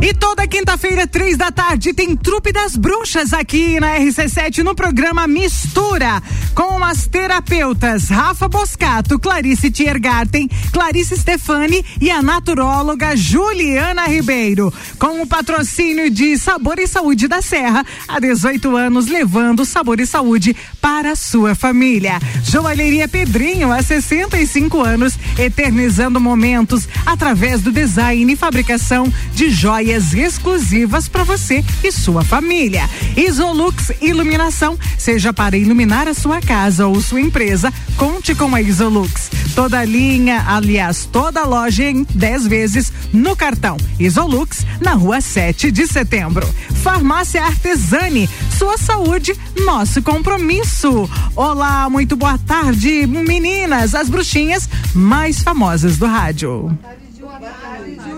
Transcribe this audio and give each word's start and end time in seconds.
E 0.00 0.14
toda 0.14 0.37
quinta-feira, 0.58 1.06
três 1.06 1.36
da 1.36 1.52
tarde, 1.52 1.92
tem 1.92 2.16
Trupe 2.16 2.50
das 2.50 2.74
Bruxas 2.74 3.32
aqui 3.32 3.78
na 3.78 3.96
RC7 4.00 4.64
no 4.64 4.74
programa 4.74 5.28
Mistura, 5.28 6.20
com 6.52 6.82
as 6.82 7.06
terapeutas 7.06 8.08
Rafa 8.08 8.48
Boscato, 8.48 9.20
Clarice 9.20 9.70
Tiergarten, 9.70 10.48
Clarice 10.72 11.16
Stefani 11.16 11.84
e 12.00 12.10
a 12.10 12.20
naturóloga 12.20 13.16
Juliana 13.16 14.06
Ribeiro. 14.06 14.74
Com 14.98 15.22
o 15.22 15.26
patrocínio 15.28 16.10
de 16.10 16.36
Sabor 16.36 16.80
e 16.80 16.88
Saúde 16.88 17.28
da 17.28 17.40
Serra, 17.40 17.86
há 18.08 18.18
18 18.18 18.74
anos, 18.74 19.06
levando 19.06 19.64
sabor 19.64 20.00
e 20.00 20.06
saúde 20.06 20.56
para 20.80 21.12
a 21.12 21.16
sua 21.16 21.54
família. 21.54 22.18
Joalheria 22.42 23.06
Pedrinho, 23.06 23.70
há 23.70 23.80
65 23.80 24.82
anos, 24.82 25.16
eternizando 25.38 26.18
momentos 26.18 26.88
através 27.06 27.62
do 27.62 27.70
design 27.70 28.32
e 28.32 28.36
fabricação 28.36 29.12
de 29.32 29.50
joias 29.50 29.68
joias 29.78 30.12
exclusivas 30.48 31.08
para 31.08 31.24
você 31.24 31.62
e 31.84 31.92
sua 31.92 32.24
família. 32.24 32.88
Isolux 33.14 33.92
Iluminação, 34.00 34.78
seja 34.96 35.30
para 35.30 35.58
iluminar 35.58 36.08
a 36.08 36.14
sua 36.14 36.40
casa 36.40 36.86
ou 36.86 37.00
sua 37.02 37.20
empresa, 37.20 37.72
conte 37.96 38.34
com 38.34 38.54
a 38.54 38.62
Isolux. 38.62 39.30
Toda 39.54 39.84
linha, 39.84 40.44
aliás, 40.48 41.04
toda 41.04 41.44
loja 41.44 41.84
em 41.84 42.02
10 42.02 42.46
vezes 42.46 42.92
no 43.12 43.36
cartão. 43.36 43.76
Isolux, 43.98 44.64
na 44.80 44.94
rua 44.94 45.20
7 45.20 45.70
de 45.70 45.86
setembro. 45.86 46.48
Farmácia 46.82 47.44
Artesani, 47.44 48.28
sua 48.56 48.78
saúde, 48.78 49.36
nosso 49.66 50.00
compromisso. 50.00 51.10
Olá, 51.36 51.90
muito 51.90 52.16
boa 52.16 52.38
tarde, 52.38 53.06
meninas, 53.06 53.94
as 53.94 54.08
bruxinhas 54.08 54.68
mais 54.94 55.42
famosas 55.42 55.98
do 55.98 56.06
rádio. 56.06 56.60
Boa 56.60 56.74
tarde, 56.82 57.20
boa 57.20 57.38
tarde, 57.38 58.17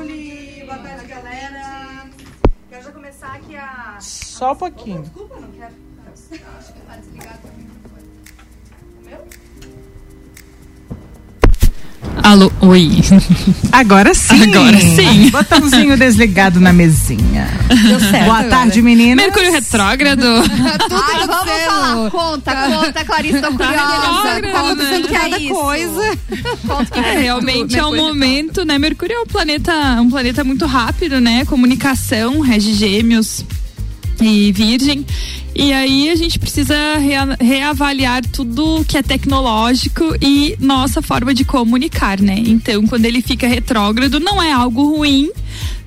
Só 4.40 4.52
um 4.52 4.56
pouquinho. 4.56 5.02
Desculpa, 5.02 5.38
não 5.38 5.50
quero. 5.50 5.74
Acho 6.58 6.72
que 6.72 6.80
tá 6.80 6.96
desligado 6.96 7.38
também. 7.42 7.66
Alô, 12.22 12.50
oi. 12.62 12.88
Agora 13.70 14.14
sim. 14.14 14.42
Agora 14.42 14.80
sim. 14.80 15.28
Botãozinho 15.28 15.94
desligado 15.98 16.58
na 16.58 16.72
mesinha. 16.72 17.48
Deu 17.86 18.00
certo. 18.00 18.24
Boa 18.24 18.44
tarde, 18.44 18.80
meninas. 18.80 19.27
Mercúrio 19.27 19.52
retrógrado. 19.52 20.22
Tudo 20.88 21.04
Ai, 21.06 21.27
vamos 21.27 21.62
falar. 21.66 22.10
Conta, 22.10 22.54
conta, 22.54 23.04
Clarice, 23.04 23.42
tô 23.42 23.48
curiosa. 23.48 24.41
Tá 24.41 24.60
acontecendo 24.60 25.08
cada 25.08 25.36
é 25.36 25.48
coisa. 25.50 26.19
Conta 26.66 26.91
que 26.91 26.98
é, 26.98 27.19
realmente 27.19 27.78
é 27.78 27.84
um 27.84 27.94
momento, 27.94 28.64
né? 28.64 28.78
Mercúrio 28.78 29.16
é 29.16 29.20
um 29.20 29.27
planeta, 29.27 30.00
um 30.00 30.08
planeta 30.08 30.42
muito 30.42 30.64
rápido, 30.64 31.20
né? 31.20 31.44
Comunicação, 31.44 32.41
rege 32.41 32.72
gêmeos 32.72 33.44
e 34.24 34.52
virgem. 34.52 35.04
E 35.54 35.72
aí 35.72 36.10
a 36.10 36.14
gente 36.14 36.38
precisa 36.38 36.74
rea 36.98 37.36
reavaliar 37.40 38.24
tudo 38.24 38.84
que 38.86 38.96
é 38.96 39.02
tecnológico 39.02 40.14
e 40.20 40.56
nossa 40.60 41.02
forma 41.02 41.34
de 41.34 41.44
comunicar, 41.44 42.20
né? 42.20 42.36
Então, 42.38 42.86
quando 42.86 43.04
ele 43.04 43.20
fica 43.20 43.46
retrógrado, 43.46 44.20
não 44.20 44.42
é 44.42 44.52
algo 44.52 44.96
ruim, 44.96 45.30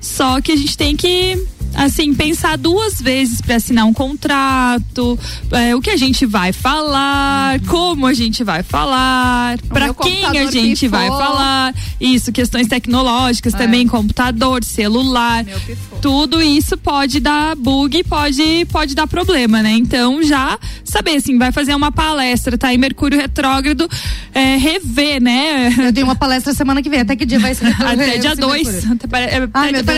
só 0.04 0.40
que 0.40 0.52
a 0.52 0.56
gente 0.56 0.76
tem 0.76 0.94
que 0.94 1.42
assim, 1.74 2.14
pensar 2.14 2.56
duas 2.56 3.00
vezes 3.00 3.40
para 3.40 3.56
assinar 3.56 3.84
um 3.84 3.92
contrato, 3.92 5.18
é, 5.50 5.74
o 5.74 5.80
que 5.80 5.90
a 5.90 5.96
gente 5.96 6.24
vai 6.24 6.52
falar, 6.52 7.60
como 7.66 8.06
a 8.06 8.14
gente 8.14 8.44
vai 8.44 8.62
falar, 8.62 9.58
para 9.68 9.92
quem 9.92 10.24
a 10.24 10.50
gente 10.50 10.86
vai 10.88 11.08
falar. 11.08 11.74
Isso, 12.00 12.32
questões 12.32 12.68
tecnológicas 12.68 13.54
é. 13.54 13.58
também, 13.58 13.86
computador, 13.86 14.62
celular. 14.64 15.44
Tudo 16.00 16.40
isso 16.40 16.76
pode 16.76 17.18
dar 17.20 17.56
bug, 17.56 18.04
pode 18.04 18.66
pode 18.70 18.94
dar 18.94 19.06
problema, 19.06 19.62
né? 19.62 19.72
Então, 19.72 20.22
já 20.22 20.58
saber 20.84 21.16
assim, 21.16 21.38
vai 21.38 21.50
fazer 21.50 21.74
uma 21.74 21.90
palestra, 21.90 22.56
tá 22.56 22.72
em 22.72 22.78
Mercúrio 22.78 23.18
retrógrado, 23.18 23.88
é, 24.32 24.56
rever, 24.56 25.20
né? 25.20 25.74
Eu 25.78 25.92
tenho 25.92 26.06
uma 26.06 26.16
palestra 26.16 26.54
semana 26.54 26.82
que 26.82 26.90
vem, 26.90 27.00
até 27.00 27.16
que 27.16 27.26
dia 27.26 27.38
vai 27.38 27.54
ser? 27.54 27.64
Até 27.84 28.18
dia 28.18 28.36
2. 28.36 28.84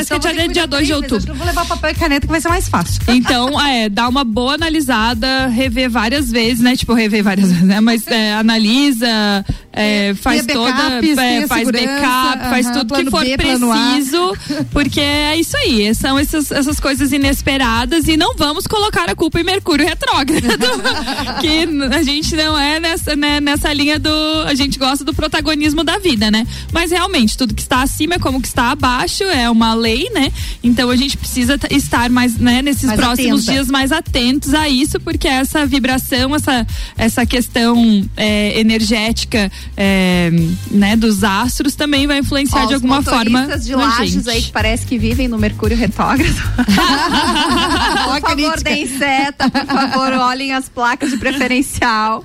Parece 0.04 0.34
que 0.34 0.40
é 0.40 0.48
dia 0.48 0.66
2 0.66 0.86
de 0.86 0.92
outubro. 0.92 1.34
Vou 1.34 1.46
levar 1.46 1.64
papel 1.66 1.90
e 1.90 1.94
caneta 1.94 2.26
que 2.26 2.30
vai 2.30 2.40
ser 2.40 2.48
mais 2.48 2.68
fácil. 2.68 3.02
Então, 3.16 3.60
é, 3.60 3.88
dá 3.88 4.08
uma 4.08 4.24
boa 4.24 4.54
analisada, 4.54 5.46
rever 5.46 5.88
várias 5.88 6.30
vezes, 6.30 6.60
né? 6.60 6.76
Tipo, 6.76 6.92
rever 6.92 7.24
várias 7.24 7.48
vezes, 7.50 7.64
né? 7.64 7.80
Mas 7.80 8.06
é, 8.06 8.34
analisa, 8.34 9.44
é, 9.76 10.14
faz 10.14 10.46
toda. 10.46 11.00
É, 11.22 11.46
faz 11.46 11.70
backup, 11.70 12.38
faz 12.48 12.70
tudo 12.70 12.94
que 12.94 13.10
for 13.10 13.22
B, 13.22 13.36
preciso. 13.36 14.32
Porque 14.72 15.00
é 15.00 15.36
isso 15.36 15.54
aí. 15.58 15.94
São 15.94 16.18
essas, 16.18 16.50
essas 16.50 16.80
coisas 16.80 17.12
inesperadas 17.12 18.08
e 18.08 18.16
não 18.16 18.34
vamos 18.34 18.66
colocar 18.66 19.10
a 19.10 19.14
culpa 19.14 19.38
em 19.38 19.44
Mercúrio 19.44 19.86
retrógrado. 19.86 20.46
que 21.42 21.68
a 21.94 22.02
gente 22.02 22.34
não 22.34 22.58
é 22.58 22.80
nessa, 22.80 23.14
né, 23.14 23.38
nessa 23.38 23.70
linha 23.74 23.98
do. 23.98 24.10
A 24.46 24.54
gente 24.54 24.78
gosta 24.78 25.04
do 25.04 25.12
protagonismo 25.12 25.84
da 25.84 25.98
vida, 25.98 26.30
né? 26.30 26.46
Mas 26.72 26.90
realmente, 26.90 27.36
tudo 27.36 27.52
que 27.52 27.60
está 27.60 27.82
acima 27.82 28.14
é 28.14 28.18
como 28.18 28.40
que 28.40 28.48
está 28.48 28.70
abaixo, 28.70 29.24
é 29.24 29.50
uma 29.50 29.74
lei, 29.74 30.08
né? 30.10 30.32
Então 30.64 30.88
a 30.88 30.96
gente 30.96 31.18
precisa 31.18 31.58
estar 31.70 32.08
mais, 32.08 32.38
né, 32.38 32.62
nesses 32.62 32.84
mais 32.84 32.98
próximos 32.98 33.42
atenta. 33.42 33.52
dias 33.52 33.68
mais 33.68 33.92
atentos 33.92 34.54
a 34.54 34.70
isso, 34.70 34.98
porque 35.00 35.28
essa 35.28 35.66
vibração, 35.66 36.34
essa, 36.34 36.66
essa 36.96 37.26
questão 37.26 38.08
é, 38.16 38.58
energética 38.58 39.50
é, 39.76 40.30
né, 40.70 40.96
dos 40.96 41.22
astros 41.22 41.74
também 41.74 42.06
vai 42.06 42.18
influenciar 42.18 42.64
Ó, 42.64 42.66
de 42.66 42.74
alguma 42.74 43.02
forma. 43.02 43.46
de 43.58 43.74
lajes 43.74 44.26
aí 44.26 44.42
que 44.42 44.52
parece 44.52 44.86
que 44.86 44.98
vivem 44.98 45.28
no 45.28 45.38
Mercúrio 45.38 45.76
retrógrado. 45.76 46.34
por 48.04 48.20
favor, 48.20 48.60
deem 48.62 48.86
seta, 48.86 49.50
por 49.50 49.66
favor, 49.66 50.12
olhem 50.14 50.52
as 50.52 50.68
placas 50.68 51.10
de 51.10 51.16
preferencial. 51.16 52.24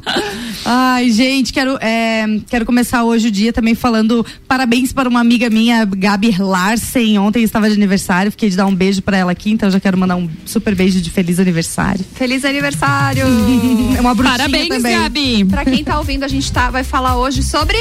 Ai, 0.65 1.11
gente, 1.11 1.51
quero, 1.51 1.77
é, 1.81 2.25
quero 2.49 2.65
começar 2.65 3.03
hoje 3.03 3.27
o 3.27 3.31
dia 3.31 3.51
também 3.51 3.75
falando 3.75 4.25
parabéns 4.47 4.93
para 4.93 5.09
uma 5.09 5.19
amiga 5.19 5.49
minha, 5.49 5.85
Gabi 5.85 6.35
Larsen. 6.37 7.17
Ontem 7.19 7.43
estava 7.43 7.69
de 7.69 7.75
aniversário, 7.75 8.31
fiquei 8.31 8.49
de 8.49 8.55
dar 8.55 8.65
um 8.65 8.75
beijo 8.75 9.01
para 9.01 9.17
ela 9.17 9.31
aqui, 9.31 9.51
então 9.51 9.69
já 9.69 9.79
quero 9.79 9.97
mandar 9.97 10.15
um 10.15 10.29
super 10.45 10.75
beijo 10.75 11.01
de 11.01 11.09
feliz 11.09 11.39
aniversário. 11.39 12.03
Feliz 12.13 12.45
aniversário! 12.45 13.25
é 13.97 14.01
uma 14.01 14.15
Parabéns, 14.15 14.69
também. 14.69 14.97
Gabi! 14.97 15.45
Pra 15.45 15.65
quem 15.65 15.83
tá 15.83 15.97
ouvindo, 15.97 16.23
a 16.23 16.27
gente 16.27 16.51
tá, 16.51 16.69
vai 16.69 16.83
falar 16.83 17.17
hoje 17.17 17.30
sobre 17.43 17.77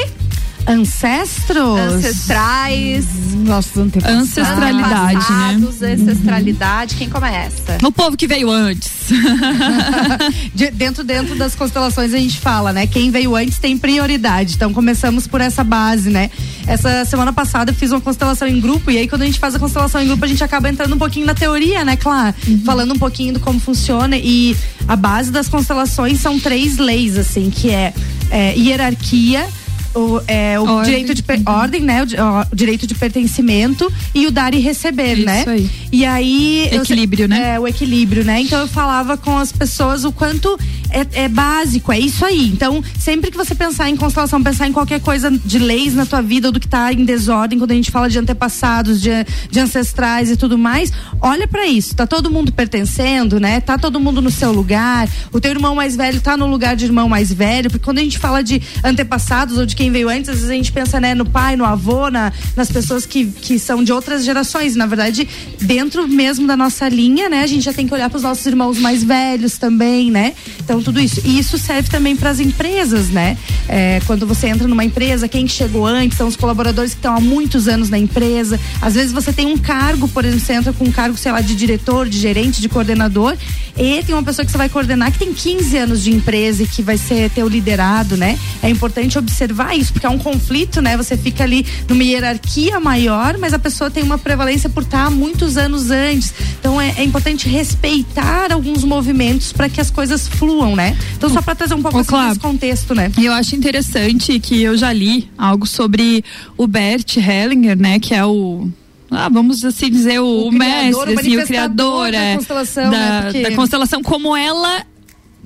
Ancestros? 0.67 1.81
Ancestrais. 1.81 3.07
Nossos 3.35 3.77
antepassados. 3.77 4.23
Ancestralidade, 4.23 5.33
né? 5.33 5.95
Ancestralidade. 5.95 6.97
Quem 6.97 7.09
começa? 7.09 7.79
O 7.83 7.91
povo 7.91 8.17
que 8.17 8.27
veio 8.27 8.51
antes. 8.51 8.91
De, 10.55 10.71
dentro, 10.71 11.03
dentro 11.03 11.35
das 11.37 11.55
constelações 11.55 12.15
a 12.15 12.19
gente 12.19 12.39
fala, 12.39 12.73
né? 12.73 12.87
Quem 12.87 13.11
veio 13.11 13.35
antes 13.35 13.59
tem 13.59 13.77
prioridade. 13.77 14.55
Então 14.55 14.73
começamos 14.73 15.27
por 15.27 15.41
essa 15.41 15.65
base, 15.65 16.11
né? 16.11 16.31
Essa 16.67 17.05
semana 17.05 17.33
passada 17.33 17.73
eu 17.73 17.75
fiz 17.75 17.91
uma 17.91 18.01
constelação 18.01 18.47
em 18.47 18.61
grupo 18.61 18.91
e 18.91 18.99
aí 18.99 19.09
quando 19.09 19.23
a 19.23 19.27
gente 19.27 19.41
faz 19.41 19.55
a 19.55 19.59
constelação 19.59 20.03
em 20.03 20.07
grupo 20.07 20.25
a 20.25 20.29
gente 20.29 20.45
acaba 20.45 20.69
entrando 20.69 20.95
um 20.95 20.99
pouquinho 20.99 21.27
na 21.27 21.35
teoria, 21.35 21.85
né, 21.85 21.97
claro? 21.97 22.35
Uhum. 22.47 22.63
Falando 22.65 22.95
um 22.95 22.99
pouquinho 22.99 23.35
do 23.35 23.41
como 23.41 23.59
funciona 23.59 24.17
e 24.17 24.57
a 24.87 24.95
base 24.95 25.33
das 25.33 25.49
constelações 25.49 26.21
são 26.21 26.39
três 26.39 26.79
leis, 26.79 27.17
assim, 27.17 27.51
que 27.51 27.71
é, 27.71 27.93
é 28.31 28.57
hierarquia, 28.57 29.47
o, 29.95 30.21
é, 30.27 30.59
o 30.59 30.65
ordem. 30.65 30.85
direito 30.85 31.15
de 31.15 31.25
ordem, 31.47 31.81
né? 31.83 32.03
O, 32.03 32.05
o, 32.05 32.55
direito 32.55 32.87
de 32.87 32.95
pertencimento 32.95 33.93
e 34.15 34.27
o 34.27 34.31
dar 34.31 34.55
e 34.55 34.59
receber, 34.59 35.15
Isso 35.15 35.27
né? 35.27 35.45
Aí. 35.47 35.71
E 35.91 36.05
aí. 36.05 36.69
Equilíbrio, 36.73 37.25
eu, 37.25 37.29
né? 37.29 37.55
É, 37.55 37.61
o 37.61 37.67
equilíbrio, 37.67 38.25
né? 38.25 38.41
Então 38.41 38.61
eu 38.61 38.69
falava 38.69 39.17
com 39.17 39.37
as 39.37 39.51
pessoas 39.51 40.05
o 40.05 40.13
quanto 40.13 40.59
é, 40.91 41.25
é, 41.25 41.29
básico, 41.29 41.93
é 41.93 41.99
isso 41.99 42.25
aí. 42.25 42.49
Então, 42.49 42.83
sempre 42.99 43.31
que 43.31 43.37
você 43.37 43.55
pensar 43.55 43.89
em 43.89 43.97
constelação, 43.97 44.43
pensar 44.43 44.67
em 44.67 44.73
qualquer 44.73 45.01
coisa 45.01 45.31
de 45.31 45.59
leis 45.59 45.95
na 45.95 46.05
tua 46.05 46.21
vida 46.21 46.49
ou 46.49 46.53
do 46.53 46.61
que 46.61 46.69
tá 46.69 46.93
em 46.93 47.05
desordem, 47.05 47.59
quando 47.59 47.71
a 47.73 47.75
gente 47.75 47.91
fala 47.91 48.09
de 48.09 48.19
antepassados, 48.19 49.01
de, 49.01 49.11
de 49.51 49.61
ancestrais 49.61 50.31
e 50.31 50.37
tudo 50.37 50.59
mais, 50.59 50.93
olha 51.21 51.47
para 51.47 51.67
isso. 51.67 51.95
Tá 51.95 52.07
todo 52.07 52.31
mundo 52.31 52.53
pertencendo, 52.53 53.39
né? 53.39 53.61
Tá 53.61 53.79
todo 53.79 54.01
mundo 54.01 54.21
no 54.21 54.31
seu 54.31 54.53
lugar. 54.53 55.09
O 55.33 55.41
teu 55.41 55.51
irmão 55.51 55.75
mais 55.75 55.97
velho 55.97 56.21
tá 56.21 56.37
no 56.37 56.47
lugar 56.47 56.77
de 56.77 56.85
irmão 56.85 57.09
mais 57.09 57.33
velho, 57.33 57.71
porque 57.71 57.85
quando 57.85 57.99
a 57.99 58.03
gente 58.03 58.19
fala 58.19 58.43
de 58.43 58.61
antepassados 58.85 59.59
ou 59.59 59.67
de 59.67 59.77
quem 59.77 59.91
veio 59.91 60.09
antes, 60.09 60.29
às 60.29 60.37
vezes 60.37 60.51
a 60.51 60.55
gente 60.55 60.73
pensa, 60.73 61.01
né, 61.01 61.15
no 61.15 61.25
pai, 61.25 61.57
no 61.57 61.65
avô, 61.65 62.11
na, 62.11 62.33
nas 62.57 62.71
pessoas 62.71 63.07
que, 63.07 63.27
que 63.27 63.59
são 63.59 63.83
de 63.83 63.93
outras 63.93 64.25
gerações. 64.25 64.75
Na 64.75 64.87
verdade, 64.87 65.29
dentro 65.61 66.09
mesmo 66.09 66.47
da 66.47 66.57
nossa 66.57 66.89
linha, 66.89 67.29
né, 67.29 67.43
a 67.43 67.47
gente 67.47 67.63
já 67.63 67.73
tem 67.73 67.87
que 67.87 67.95
olhar 67.95 68.09
para 68.11 68.17
os 68.17 68.23
nossos 68.23 68.45
irmãos 68.47 68.79
mais 68.79 69.05
velhos 69.05 69.59
também, 69.59 70.11
né? 70.11 70.35
Então, 70.59 70.80
tudo 70.83 71.01
isso. 71.01 71.21
E 71.25 71.39
isso 71.39 71.59
serve 71.59 71.89
também 71.89 72.17
para 72.17 72.31
as 72.31 72.41
empresas, 72.41 73.09
né? 73.09 73.37
É, 73.69 74.01
quando 74.07 74.27
você 74.27 74.49
entra 74.49 74.67
numa 74.67 74.85
empresa, 74.85 75.29
quem 75.29 75.47
chegou 75.47 75.87
antes 75.87 76.17
são 76.17 76.29
os 76.29 76.37
colaboradores 76.37 76.93
que 76.93 76.99
estão 76.99 77.17
há 77.17 77.21
muitos 77.21 77.69
anos 77.69 77.91
na 77.91 77.99
empresa. 77.99 78.59
Às 78.81 78.95
vezes 78.95 79.13
você 79.13 79.33
tem 79.33 79.47
um 79.47 79.59
cargo, 79.59 80.09
por 80.09 80.25
exemplo, 80.25 80.45
você 80.45 80.53
entra 80.55 80.73
com 80.73 80.85
um 80.85 80.93
cargo, 80.93 81.17
sei 81.17 81.33
lá, 81.33 81.41
de 81.41 81.55
diretor, 81.55 82.09
de 82.09 82.19
gerente, 82.19 82.61
de 82.61 82.69
coordenador. 82.69 83.37
E 83.81 84.05
tem 84.05 84.15
uma 84.15 84.23
pessoa 84.23 84.45
que 84.45 84.53
você 84.53 84.59
vai 84.59 84.69
coordenar 84.69 85.11
que 85.11 85.19
tem 85.19 85.33
15 85.33 85.79
anos 85.79 86.03
de 86.03 86.13
empresa 86.13 86.63
e 86.63 86.67
que 86.67 86.83
vai 86.83 86.99
ser 86.99 87.31
teu 87.31 87.49
liderado, 87.49 88.15
né? 88.15 88.39
É 88.63 88.69
importante 88.69 89.19
observar 89.19 89.75
isso, 89.75 89.91
porque 89.91 90.05
é 90.05 90.11
um 90.11 90.19
conflito, 90.19 90.83
né? 90.83 90.99
Você 90.99 91.17
fica 91.17 91.45
ali 91.45 91.65
numa 91.89 92.05
hierarquia 92.05 92.79
maior, 92.79 93.39
mas 93.39 93.55
a 93.55 93.59
pessoa 93.59 93.91
tem 93.91 94.03
uma 94.03 94.19
prevalência 94.19 94.69
por 94.69 94.83
estar 94.83 95.07
há 95.07 95.11
muitos 95.11 95.57
anos 95.57 95.91
antes. 95.91 96.35
Então 96.59 96.79
é, 96.79 96.95
é 96.99 97.05
importante 97.05 97.49
respeitar 97.49 98.53
alguns 98.53 98.85
movimentos 98.85 99.51
para 99.51 99.71
que 99.71 99.81
as 99.81 99.91
coisas 99.91 100.29
fluam, 100.29 100.77
né? 100.77 100.95
Então 101.17 101.31
só 101.31 101.41
para 101.41 101.55
trazer 101.55 101.73
um 101.73 101.81
pouco 101.81 102.01
assim, 102.01 102.29
desse 102.29 102.41
contexto, 102.41 102.95
né? 102.95 103.11
E 103.17 103.25
eu 103.25 103.33
acho 103.33 103.57
interessante 103.57 104.39
que 104.41 104.61
eu 104.61 104.77
já 104.77 104.93
li 104.93 105.31
algo 105.39 105.67
sobre 105.67 106.23
o 106.55 106.67
Bert 106.67 107.17
Hellinger, 107.17 107.79
né, 107.79 107.99
que 107.99 108.15
é 108.15 108.25
o 108.27 108.69
ah, 109.11 109.29
vamos 109.29 109.65
assim 109.65 109.91
dizer, 109.91 110.21
o, 110.21 110.25
o, 110.25 110.49
o 110.49 110.53
mestre, 110.53 111.15
assim, 111.15 111.37
o 111.37 111.47
criador 111.47 112.13
da 112.13 112.19
é, 112.19 112.37
constelação, 112.37 112.91
da, 112.91 113.33
né? 113.33 113.43
Da 113.43 113.55
constelação, 113.57 114.03
como 114.03 114.37
ela 114.37 114.85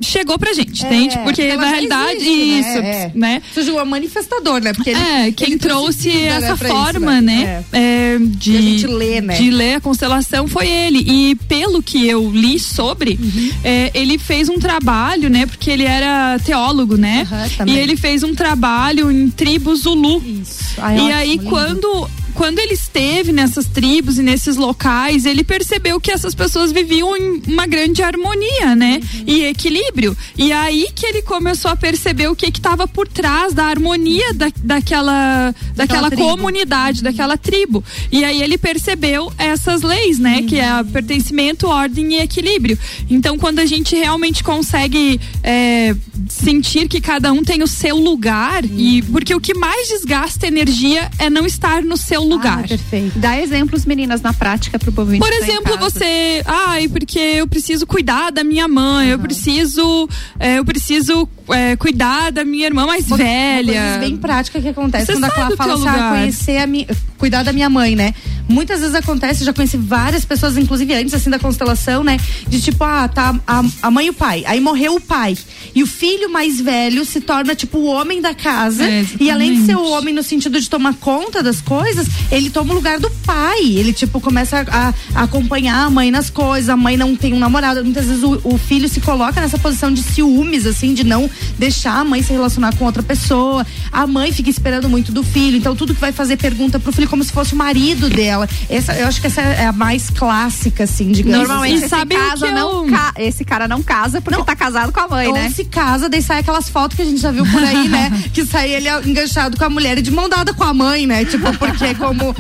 chegou 0.01 0.39
pra 0.39 0.53
gente, 0.53 0.85
é, 0.85 0.89
entende? 0.89 1.19
Porque 1.23 1.57
na 1.57 1.67
realidade, 1.67 2.17
existe, 2.17 2.61
isso, 2.61 2.83
né? 2.83 3.13
né? 3.15 3.43
Surgiu 3.53 3.81
um 3.81 3.85
manifestador, 3.85 4.61
né? 4.61 4.73
Porque 4.73 4.91
ele, 4.91 5.01
é, 5.01 5.33
quem 5.33 5.49
ele 5.49 5.59
trouxe 5.59 6.11
essa 6.11 6.51
né, 6.51 6.57
forma, 6.57 7.15
isso, 7.15 7.23
né? 7.25 7.45
né? 7.45 7.65
É. 7.73 8.15
É, 8.15 8.19
de, 8.21 8.87
lê, 8.87 9.21
né? 9.21 9.37
De 9.37 9.51
ler 9.51 9.75
a 9.75 9.81
constelação 9.81 10.49
foi 10.49 10.69
ele. 10.69 10.99
E 10.99 11.35
pelo 11.49 11.83
que 11.83 12.07
eu 12.09 12.31
li 12.31 12.59
sobre, 12.59 13.19
uhum. 13.21 13.51
é, 13.63 13.91
ele 13.95 14.19
fez 14.19 14.49
um 14.49 14.59
trabalho, 14.59 15.31
né? 15.31 15.47
Porque 15.47 15.71
ele 15.71 15.85
era 15.85 16.39
teólogo, 16.45 16.97
né? 16.97 17.27
Uhum, 17.61 17.69
e 17.69 17.79
ele 17.79 17.97
fez 17.97 18.23
um 18.23 18.35
trabalho 18.35 19.11
em 19.11 19.31
tribo 19.31 19.75
Zulu. 19.77 20.23
Isso. 20.25 20.75
Ai, 20.79 20.97
e 20.97 21.01
ótimo, 21.01 21.15
aí, 21.15 21.31
lindo. 21.31 21.45
quando 21.45 22.11
quando 22.35 22.59
ele 22.59 22.75
esteve 22.75 23.33
nessas 23.33 23.67
tribos 23.67 24.19
e 24.19 24.23
nesses 24.23 24.57
locais, 24.57 25.25
ele 25.25 25.45
percebeu 25.45 26.01
que 26.01 26.11
essas 26.11 26.35
pessoas 26.35 26.73
viviam 26.73 27.17
em 27.17 27.43
uma 27.47 27.67
grande 27.67 28.03
harmonia, 28.03 28.75
né? 28.75 29.01
Uhum. 29.15 29.25
E 29.27 29.45
equilíbrio. 29.45 30.17
E 30.37 30.53
aí 30.53 30.89
que 30.95 31.07
ele 31.07 31.23
começou 31.23 31.71
a 31.71 31.77
perceber 31.77 32.29
o 32.29 32.37
que 32.37 32.47
estava 32.47 32.89
por 32.89 33.07
trás 33.07 33.55
da 33.55 33.65
harmonia 33.65 34.35
da, 34.35 34.51
daquela, 34.59 35.55
daquela 35.75 36.11
comunidade, 36.11 36.99
uhum. 36.99 37.05
daquela 37.05 37.37
tribo. 37.37 37.85
E 38.11 38.25
aí 38.25 38.43
ele 38.43 38.59
percebeu 38.59 39.33
essas 39.39 39.83
leis, 39.83 40.19
né? 40.19 40.39
Uhum. 40.39 40.47
Que 40.47 40.59
é 40.59 40.85
pertencimento, 40.85 41.69
ordem 41.69 42.15
e 42.15 42.19
equilíbrio. 42.21 42.79
Então, 43.09 43.39
quando 43.39 43.61
a 43.61 43.67
gente 43.67 43.95
realmente 43.95 44.43
consegue 44.43 45.21
é, 45.43 45.95
sentir 46.29 46.89
que 46.89 47.01
cada 47.01 47.33
um 47.33 47.45
tem 47.45 47.63
o 47.63 47.67
seu 47.67 47.97
lugar, 47.97 48.65
e 48.65 49.01
uhum. 49.01 49.13
porque 49.13 49.35
o 49.35 49.41
que 49.41 49.55
mais 49.55 49.89
desgasta 49.89 50.47
energia 50.47 51.11
é 51.19 51.31
não 51.31 51.47
estar 51.47 51.83
no 51.83 51.97
seu 51.97 52.24
lugar. 52.29 52.61
Ah, 52.65 52.69
perfeito. 52.69 53.19
Dá 53.19 53.41
exemplos, 53.41 53.85
meninas, 53.85 54.21
na 54.21 54.33
prática 54.33 54.79
para 54.79 54.91
o 54.91 54.93
povo 54.93 55.17
Por 55.19 55.33
exemplo, 55.33 55.77
você, 55.79 56.43
ai, 56.47 56.89
porque 56.89 57.19
eu 57.19 57.47
preciso 57.47 57.87
cuidar 57.87 58.31
da 58.31 58.43
minha 58.43 58.67
mãe, 58.69 59.07
uhum. 59.07 59.13
eu 59.13 59.19
preciso, 59.19 60.09
é, 60.39 60.59
eu 60.59 60.65
preciso 60.65 61.29
é, 61.51 61.77
cuidar 61.77 62.33
da 62.33 62.45
minha 62.45 62.67
irmã 62.67 62.87
mais 62.87 63.07
uma, 63.07 63.17
velha. 63.17 63.83
Uma 63.93 63.99
bem 63.99 64.17
prática 64.17 64.61
que 64.61 64.69
acontece 64.69 65.07
você 65.07 65.13
quando 65.13 65.25
a 65.25 65.31
Clara 65.31 65.57
fala 65.57 65.75
assim, 65.75 65.89
ah, 65.89 66.11
conhecer 66.11 66.57
a 66.59 66.67
minha, 66.67 66.87
cuidar 67.19 67.43
da 67.43 67.53
minha 67.53 67.69
mãe, 67.69 67.97
né? 67.97 68.15
Muitas 68.49 68.81
vezes 68.81 68.95
acontece, 68.95 69.45
já 69.45 69.53
conheci 69.53 69.77
várias 69.77 70.25
pessoas, 70.25 70.59
inclusive 70.59 70.93
antes 70.95 71.15
assim 71.15 71.31
da 71.31 71.39
constelação, 71.39 72.05
né? 72.05 72.19
De 72.47 72.61
tipo, 72.61 72.85
ah, 72.85 73.09
tá 73.09 73.35
a, 73.47 73.65
a 73.83 73.91
mãe 73.91 74.07
e 74.07 74.11
o 74.11 74.15
pai. 74.15 74.45
Aí 74.47 74.61
morreu 74.61 74.97
o 74.97 75.01
pai. 75.01 75.37
E 75.75 75.83
o 75.83 75.87
filho 75.87 76.31
mais 76.31 76.61
velho 76.61 77.05
se 77.05 77.21
torna 77.21 77.55
tipo 77.55 77.79
o 77.79 77.87
homem 77.87 78.21
da 78.21 78.35
casa. 78.35 78.85
É, 78.85 79.05
e 79.19 79.31
além 79.31 79.55
de 79.55 79.67
ser 79.67 79.77
o 79.77 79.91
homem 79.91 80.13
no 80.13 80.23
sentido 80.23 80.61
de 80.61 80.69
tomar 80.69 80.95
conta 80.95 81.43
das 81.43 81.61
coisas, 81.61 82.07
ele 82.31 82.51
toma 82.51 82.73
o 82.73 82.77
lugar 82.77 83.01
do 83.01 83.11
pai. 83.25 83.61
Ele, 83.61 83.93
tipo, 83.93 84.21
começa 84.21 84.65
a, 84.69 84.95
a 85.15 85.23
acompanhar 85.25 85.87
a 85.87 85.91
mãe 85.91 86.11
nas 86.11 86.29
coisas. 86.29 86.69
A 86.69 86.77
mãe 86.77 86.97
não 86.97 87.17
tem 87.17 87.33
um 87.33 87.39
namorado. 87.39 87.83
Muitas 87.83 88.07
vezes 88.07 88.23
o, 88.23 88.41
o 88.45 88.59
filho 88.59 88.89
se 88.89 89.01
coloca 89.01 89.41
nessa 89.41 89.59
posição 89.59 89.93
de 89.93 90.03
ciúmes, 90.03 90.67
assim, 90.67 90.93
de 90.93 91.03
não 91.03 91.29
deixar 91.59 91.99
a 91.99 92.05
mãe 92.05 92.23
se 92.23 92.33
relacionar 92.33 92.77
com 92.77 92.85
outra 92.85 93.03
pessoa. 93.03 93.67
A 93.91 94.07
mãe 94.07 94.33
fica 94.33 94.51
esperando 94.51 94.89
muito 94.89 95.11
do 95.13 95.23
filho. 95.23 95.57
Então, 95.57 95.75
tudo 95.75 95.95
que 95.95 96.01
vai 96.01 96.13
fazer 96.13 96.37
pergunta 96.37 96.79
pro 96.79 96.93
filho 96.93 97.09
como 97.09 97.25
se 97.25 97.33
fosse 97.33 97.55
o 97.55 97.57
marido 97.57 98.11
dela. 98.11 98.34
Essa, 98.69 98.95
eu 98.95 99.07
acho 99.07 99.21
que 99.21 99.27
essa 99.27 99.41
é 99.41 99.67
a 99.67 99.73
mais 99.73 100.11
clássica, 100.11 100.85
assim, 100.85 101.13
digamos. 101.13 101.39
Normalmente, 101.39 101.85
assim. 101.85 101.97
esse, 101.97 102.07
casa 102.07 102.51
não 102.51 102.87
ca... 102.87 103.13
esse 103.17 103.45
cara 103.45 103.69
não 103.69 103.83
casa 103.83 104.21
porque 104.21 104.39
não. 104.39 104.45
tá 104.45 104.57
casado 104.57 104.93
com 104.93 105.01
a 105.01 105.09
mãe, 105.09 105.29
Ou 105.29 105.35
né? 105.35 105.51
se 105.51 105.65
casa, 105.65 106.09
daí 106.09 106.23
sai 106.23 106.41
aquelas 106.41 106.69
fotos 106.69 106.97
que 106.97 107.03
a 107.03 107.05
gente 107.05 107.21
já 107.21 107.31
viu 107.31 107.45
por 107.47 107.63
aí, 107.63 107.89
né? 107.89 108.11
que 108.33 108.45
sai 108.45 108.71
ele 108.71 108.89
enganchado 109.07 109.57
com 109.57 109.65
a 109.65 109.71
mulher 109.71 109.99
e 109.99 110.03
de 110.03 110.11
mão 110.11 110.29
dada 110.29 110.53
com 110.53 110.65
a 110.65 110.75
mãe, 110.75 111.07
né? 111.07 111.25
Tipo, 111.25 111.57
porque 111.59 111.85
é 111.85 111.95
como. 111.95 112.35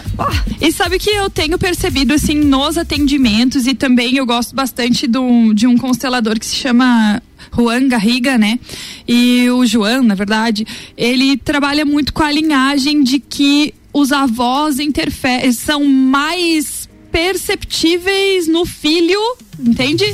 E 0.60 0.72
sabe 0.72 0.98
que 0.98 1.10
eu 1.10 1.28
tenho 1.30 1.58
percebido, 1.58 2.14
assim, 2.14 2.34
nos 2.34 2.78
atendimentos 2.78 3.66
e 3.66 3.74
também 3.74 4.16
eu 4.16 4.26
gosto 4.26 4.54
bastante 4.54 5.06
do, 5.06 5.52
de 5.52 5.66
um 5.66 5.76
constelador 5.76 6.38
que 6.38 6.46
se 6.46 6.56
chama 6.56 7.22
Juan 7.54 7.88
Garriga, 7.88 8.36
né? 8.38 8.58
E 9.06 9.48
o 9.50 9.64
João, 9.66 10.02
na 10.02 10.14
verdade, 10.14 10.66
ele 10.96 11.36
trabalha 11.36 11.84
muito 11.84 12.12
com 12.12 12.22
a 12.22 12.32
linhagem 12.32 13.02
de 13.02 13.18
que 13.18 13.74
os 13.94 14.10
avós 14.10 14.80
interferem, 14.80 15.52
são 15.52 15.84
mais 15.84 16.88
perceptíveis 17.12 18.48
no 18.48 18.66
filho, 18.66 19.20
entende? 19.58 20.04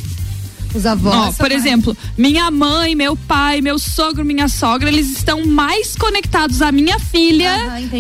Os 0.75 0.87
avós. 0.87 1.37
por 1.37 1.51
exemplo, 1.51 1.97
minha 2.17 2.51
mãe, 2.51 2.95
meu 2.95 3.17
pai, 3.17 3.61
meu 3.61 3.79
sogro, 3.79 4.25
minha 4.25 4.49
sogra, 4.49 4.89
eles 4.89 5.11
estão 5.11 5.45
mais 5.45 5.97
conectados 5.97 6.63
à 6.63 6.71
minha 6.71 6.99
filha 6.99 7.53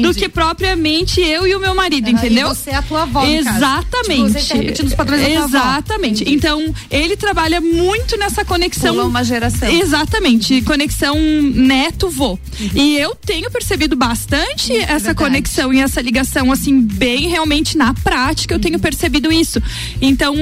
do 0.03 0.15
que 0.15 0.29
propriamente 0.29 1.21
eu 1.21 1.47
e 1.47 1.55
o 1.55 1.61
meu 1.61 1.75
marido, 1.75 2.09
entendeu? 2.09 2.51
E 2.51 2.55
você 2.55 2.71
é 2.71 2.77
a 2.77 2.83
tua 2.83 3.03
avó. 3.03 3.25
Exatamente. 3.25 4.27
Tipo, 4.27 4.41
você 4.41 4.49
tá 4.49 4.55
repetindo 4.55 4.87
os 4.87 4.95
padrões 4.95 5.23
Exatamente. 5.27 6.25
Então, 6.29 6.75
ele 6.91 7.17
trabalha 7.17 7.61
muito 7.61 8.17
nessa 8.17 8.45
conexão. 8.45 9.07
Uma 9.07 9.25
geração. 9.25 9.69
Exatamente. 9.69 10.63
Conexão 10.63 11.17
neto-vô. 11.21 12.31
Uhum. 12.31 12.71
E 12.75 12.97
eu 12.99 13.15
tenho 13.15 13.51
percebido 13.51 13.97
bastante 13.97 14.77
essa 14.77 15.11
é 15.11 15.15
conexão 15.15 15.73
e 15.73 15.81
essa 15.81 16.01
ligação, 16.01 16.53
assim, 16.53 16.81
bem 16.81 17.29
realmente 17.29 17.77
na 17.77 17.95
prática, 17.95 18.55
eu 18.55 18.57
uhum. 18.57 18.63
tenho 18.63 18.79
percebido 18.79 19.33
isso. 19.33 19.63
Então, 20.01 20.35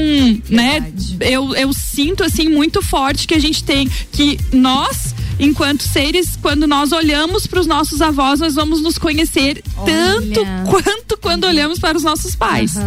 né, 0.49 0.93
eu, 1.21 1.55
eu 1.55 1.73
sinto 1.73 2.18
assim 2.25 2.49
muito 2.49 2.83
forte 2.83 3.27
que 3.27 3.35
a 3.35 3.39
gente 3.39 3.63
tem 3.65 3.89
que 4.13 4.39
nós 4.53 5.15
enquanto 5.39 5.83
seres, 5.83 6.37
quando 6.41 6.67
nós 6.67 6.93
olhamos 6.93 7.47
para 7.47 7.61
os 7.61 7.67
nossos 7.67 8.03
avós, 8.03 8.41
nós 8.41 8.55
vamos 8.55 8.83
nos 8.83 8.99
conhecer 8.99 9.63
Olha. 9.77 9.93
tanto 9.93 10.41
quanto 10.69 11.17
quando 11.19 11.45
olhamos 11.45 11.79
para 11.79 11.97
os 11.97 12.03
nossos 12.03 12.35
pais. 12.35 12.75
Uhum. 12.75 12.83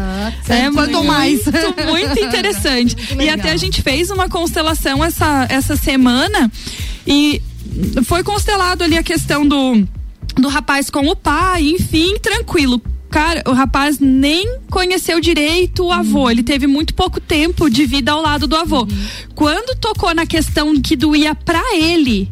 É 0.50 0.70
muito, 0.70 1.04
mais. 1.04 1.46
Muito 1.46 2.20
interessante. 2.20 2.96
Muito 2.96 3.24
e 3.24 3.30
até 3.30 3.52
a 3.52 3.58
gente 3.58 3.82
fez 3.82 4.12
uma 4.12 4.28
constelação 4.28 5.04
essa, 5.04 5.48
essa 5.50 5.78
semana 5.78 6.52
e 7.08 7.42
foi 8.04 8.24
constelado 8.24 8.84
ali 8.84 8.98
a 8.98 9.04
questão 9.04 9.48
do 9.48 9.88
do 10.38 10.48
rapaz 10.48 10.90
com 10.90 11.08
o 11.08 11.16
pai, 11.16 11.68
enfim, 11.68 12.18
tranquilo 12.18 12.82
cara, 13.12 13.44
o 13.46 13.52
rapaz 13.52 14.00
nem 14.00 14.58
conheceu 14.70 15.20
direito 15.20 15.84
o 15.84 15.92
avô. 15.92 16.24
Uhum. 16.24 16.32
Ele 16.32 16.44
teve 16.44 16.66
muito 16.66 16.94
pouco 16.94 17.20
tempo 17.20 17.70
de 17.70 17.86
vida 17.86 18.12
ao 18.14 18.22
lado 18.22 18.48
do 18.48 18.56
avô. 18.56 18.82
Uhum. 18.84 19.08
Quando 19.36 19.78
tocou 19.78 20.16
na 20.16 20.26
questão 20.26 20.80
que 20.82 20.96
doía 20.96 21.36
para 21.36 21.76
ele, 21.76 22.30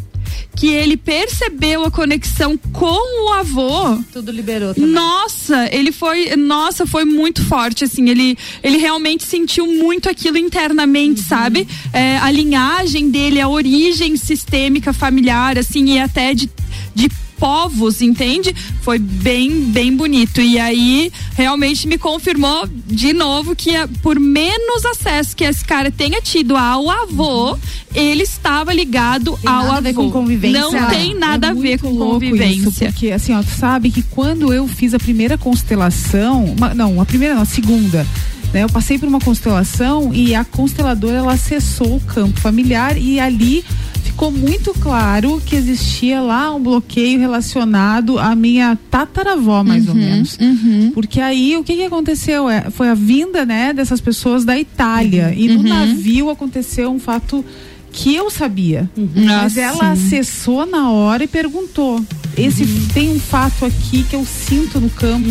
que 0.55 0.67
ele 0.67 0.97
percebeu 0.97 1.83
a 1.83 1.91
conexão 1.91 2.57
com 2.71 3.25
o 3.25 3.33
avô. 3.33 3.97
Tudo 4.11 4.31
liberou 4.31 4.73
também. 4.73 4.89
Nossa, 4.89 5.69
ele 5.71 5.91
foi, 5.91 6.35
nossa, 6.35 6.85
foi 6.85 7.05
muito 7.05 7.43
forte, 7.45 7.83
assim, 7.83 8.09
ele, 8.09 8.37
ele 8.63 8.77
realmente 8.77 9.25
sentiu 9.25 9.65
muito 9.67 10.09
aquilo 10.09 10.37
internamente, 10.37 11.21
uhum. 11.21 11.27
sabe? 11.27 11.67
É, 11.93 12.17
a 12.17 12.31
linhagem 12.31 13.09
dele, 13.09 13.39
a 13.39 13.47
origem 13.47 14.15
sistêmica 14.17 14.93
familiar, 14.93 15.57
assim, 15.57 15.95
e 15.95 15.99
até 15.99 16.33
de, 16.33 16.49
de 16.93 17.09
povos, 17.39 18.01
entende? 18.01 18.53
Foi 18.81 18.99
bem, 18.99 19.65
bem 19.65 19.95
bonito. 19.95 20.41
E 20.41 20.59
aí, 20.59 21.11
realmente 21.35 21.87
me 21.87 21.97
confirmou 21.97 22.67
de 22.85 23.13
novo 23.13 23.55
que 23.55 23.75
eh, 23.75 23.87
por 24.01 24.19
menos 24.19 24.85
acesso 24.85 25.35
que 25.35 25.43
esse 25.43 25.63
cara 25.63 25.89
tenha 25.89 26.21
tido 26.21 26.55
ao 26.55 26.89
avô, 26.89 27.57
ele 27.95 28.23
estava 28.23 28.73
ligado 28.73 29.37
tem 29.41 29.49
ao 29.49 29.63
nada 29.63 29.69
avô. 29.69 29.77
A 29.77 29.81
ver 29.81 29.93
com 29.93 30.11
convivência. 30.11 30.61
Não 30.61 30.89
tem 30.89 31.15
nada 31.15 31.47
é 31.47 31.49
a 31.51 31.53
ver 31.53 31.79
com 31.79 31.95
convivência. 31.95 32.69
Isso, 32.69 32.93
porque 32.93 33.11
assim, 33.11 33.33
ó, 33.33 33.41
tu 33.41 33.51
sabe 33.57 33.91
que 33.91 34.03
quando 34.03 34.53
eu 34.53 34.67
fiz 34.67 34.93
a 34.93 34.99
primeira 34.99 35.37
constelação, 35.37 36.55
não, 36.75 36.99
a 37.01 37.05
primeira 37.05 37.35
não, 37.35 37.41
a 37.41 37.45
segunda, 37.45 38.05
né? 38.53 38.63
Eu 38.63 38.69
passei 38.69 38.97
por 38.97 39.07
uma 39.07 39.19
constelação 39.19 40.13
e 40.13 40.35
a 40.35 40.43
consteladora 40.43 41.17
ela 41.17 41.33
acessou 41.33 41.97
o 41.97 41.99
campo 41.99 42.39
familiar 42.39 42.97
e 42.97 43.19
ali 43.19 43.63
ficou 44.03 44.31
muito 44.31 44.73
claro 44.73 45.41
que 45.45 45.55
existia 45.55 46.19
lá 46.19 46.53
um 46.53 46.61
bloqueio 46.61 47.19
relacionado 47.19 48.19
à 48.19 48.35
minha 48.35 48.77
tataravó, 48.91 49.63
mais 49.63 49.85
uhum, 49.87 49.91
ou 49.91 49.95
menos. 49.95 50.37
Uhum. 50.39 50.91
Porque 50.93 51.21
aí 51.21 51.55
o 51.55 51.63
que, 51.63 51.75
que 51.75 51.85
aconteceu? 51.85 52.49
É, 52.49 52.69
foi 52.69 52.89
a 52.89 52.93
vinda 52.93 53.45
né, 53.45 53.71
dessas 53.71 54.01
pessoas 54.01 54.43
da 54.43 54.59
Itália. 54.59 55.27
Uhum. 55.27 55.33
E 55.41 55.47
no 55.47 55.61
uhum. 55.61 55.69
navio 55.69 56.29
aconteceu 56.29 56.91
um 56.91 56.99
fato 56.99 57.45
que 57.91 58.13
eu 58.13 58.29
sabia. 58.29 58.89
Uhum. 58.97 59.09
Mas 59.15 59.57
ah, 59.57 59.61
ela 59.61 59.91
acessou 59.91 60.65
na 60.65 60.91
hora 60.91 61.23
e 61.23 61.27
perguntou. 61.27 62.03
Esse 62.37 62.65
tem 62.93 63.09
um 63.09 63.19
fato 63.19 63.65
aqui 63.65 64.03
que 64.03 64.15
eu 64.15 64.25
sinto 64.25 64.79
no 64.79 64.89
campo 64.89 65.27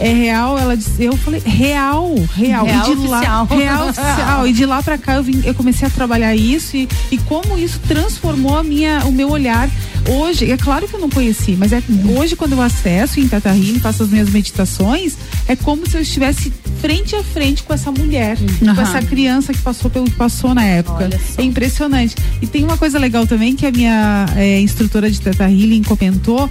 é 0.00 0.12
real. 0.12 0.58
Ela 0.58 0.76
disse, 0.76 1.02
eu 1.04 1.16
falei, 1.16 1.40
real, 1.44 2.14
real. 2.34 2.64
Real 2.64 2.82
e 2.82 2.84
de 2.84 2.90
oficial. 2.92 3.46
lá, 3.50 3.56
real 3.56 3.88
oficial. 3.88 4.46
E 4.46 4.52
de 4.52 4.66
lá 4.66 4.82
pra 4.82 4.98
cá 4.98 5.14
eu, 5.14 5.22
vim, 5.22 5.40
eu 5.44 5.54
comecei 5.54 5.86
a 5.86 5.90
trabalhar 5.90 6.34
isso 6.34 6.76
e, 6.76 6.88
e 7.10 7.18
como 7.18 7.58
isso 7.58 7.78
transformou 7.86 8.56
a 8.56 8.62
minha, 8.62 9.04
o 9.06 9.12
meu 9.12 9.28
olhar. 9.30 9.68
Hoje, 10.08 10.50
é 10.50 10.56
claro 10.56 10.88
que 10.88 10.94
eu 10.94 11.00
não 11.00 11.10
conheci, 11.10 11.52
mas 11.58 11.72
é 11.72 11.82
hoje 12.18 12.34
quando 12.34 12.52
eu 12.52 12.62
acesso 12.62 13.20
em 13.20 13.28
Tata 13.28 13.50
Healing, 13.50 13.78
faço 13.80 14.02
as 14.02 14.08
minhas 14.08 14.30
meditações, 14.30 15.14
é 15.46 15.54
como 15.54 15.86
se 15.88 15.94
eu 15.96 16.00
estivesse 16.00 16.50
frente 16.80 17.14
a 17.14 17.22
frente 17.22 17.62
com 17.62 17.74
essa 17.74 17.92
mulher, 17.92 18.38
Uhum. 18.40 18.74
com 18.74 18.80
essa 18.80 19.02
criança 19.02 19.52
que 19.52 19.58
passou 19.60 19.90
pelo 19.90 20.06
que 20.06 20.12
passou 20.12 20.54
na 20.54 20.64
época. 20.64 21.10
É 21.36 21.42
impressionante. 21.42 22.16
E 22.40 22.46
tem 22.46 22.64
uma 22.64 22.78
coisa 22.78 22.98
legal 22.98 23.26
também 23.26 23.54
que 23.54 23.66
a 23.66 23.70
minha 23.70 24.26
é, 24.36 24.58
instrutora 24.60 25.10
de 25.10 25.20
Teta 25.20 25.44
Healing 25.44 25.82
comentou 25.82 26.48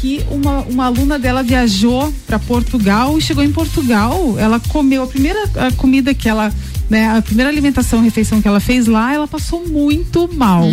que 0.00 0.24
uma, 0.30 0.60
uma 0.62 0.84
aluna 0.86 1.18
dela 1.18 1.42
viajou 1.42 2.12
para 2.26 2.38
Portugal 2.38 3.18
e 3.18 3.20
chegou 3.20 3.44
em 3.44 3.52
Portugal, 3.52 4.34
ela 4.38 4.58
comeu 4.68 5.02
a 5.02 5.06
primeira 5.06 5.38
a 5.56 5.70
comida 5.72 6.14
que 6.14 6.28
ela 6.28 6.52
né, 6.88 7.08
a 7.16 7.22
primeira 7.22 7.48
alimentação, 7.48 8.02
refeição 8.02 8.42
que 8.42 8.48
ela 8.48 8.58
fez 8.58 8.86
lá, 8.88 9.14
ela 9.14 9.28
passou 9.28 9.64
muito 9.68 10.28
mal. 10.34 10.64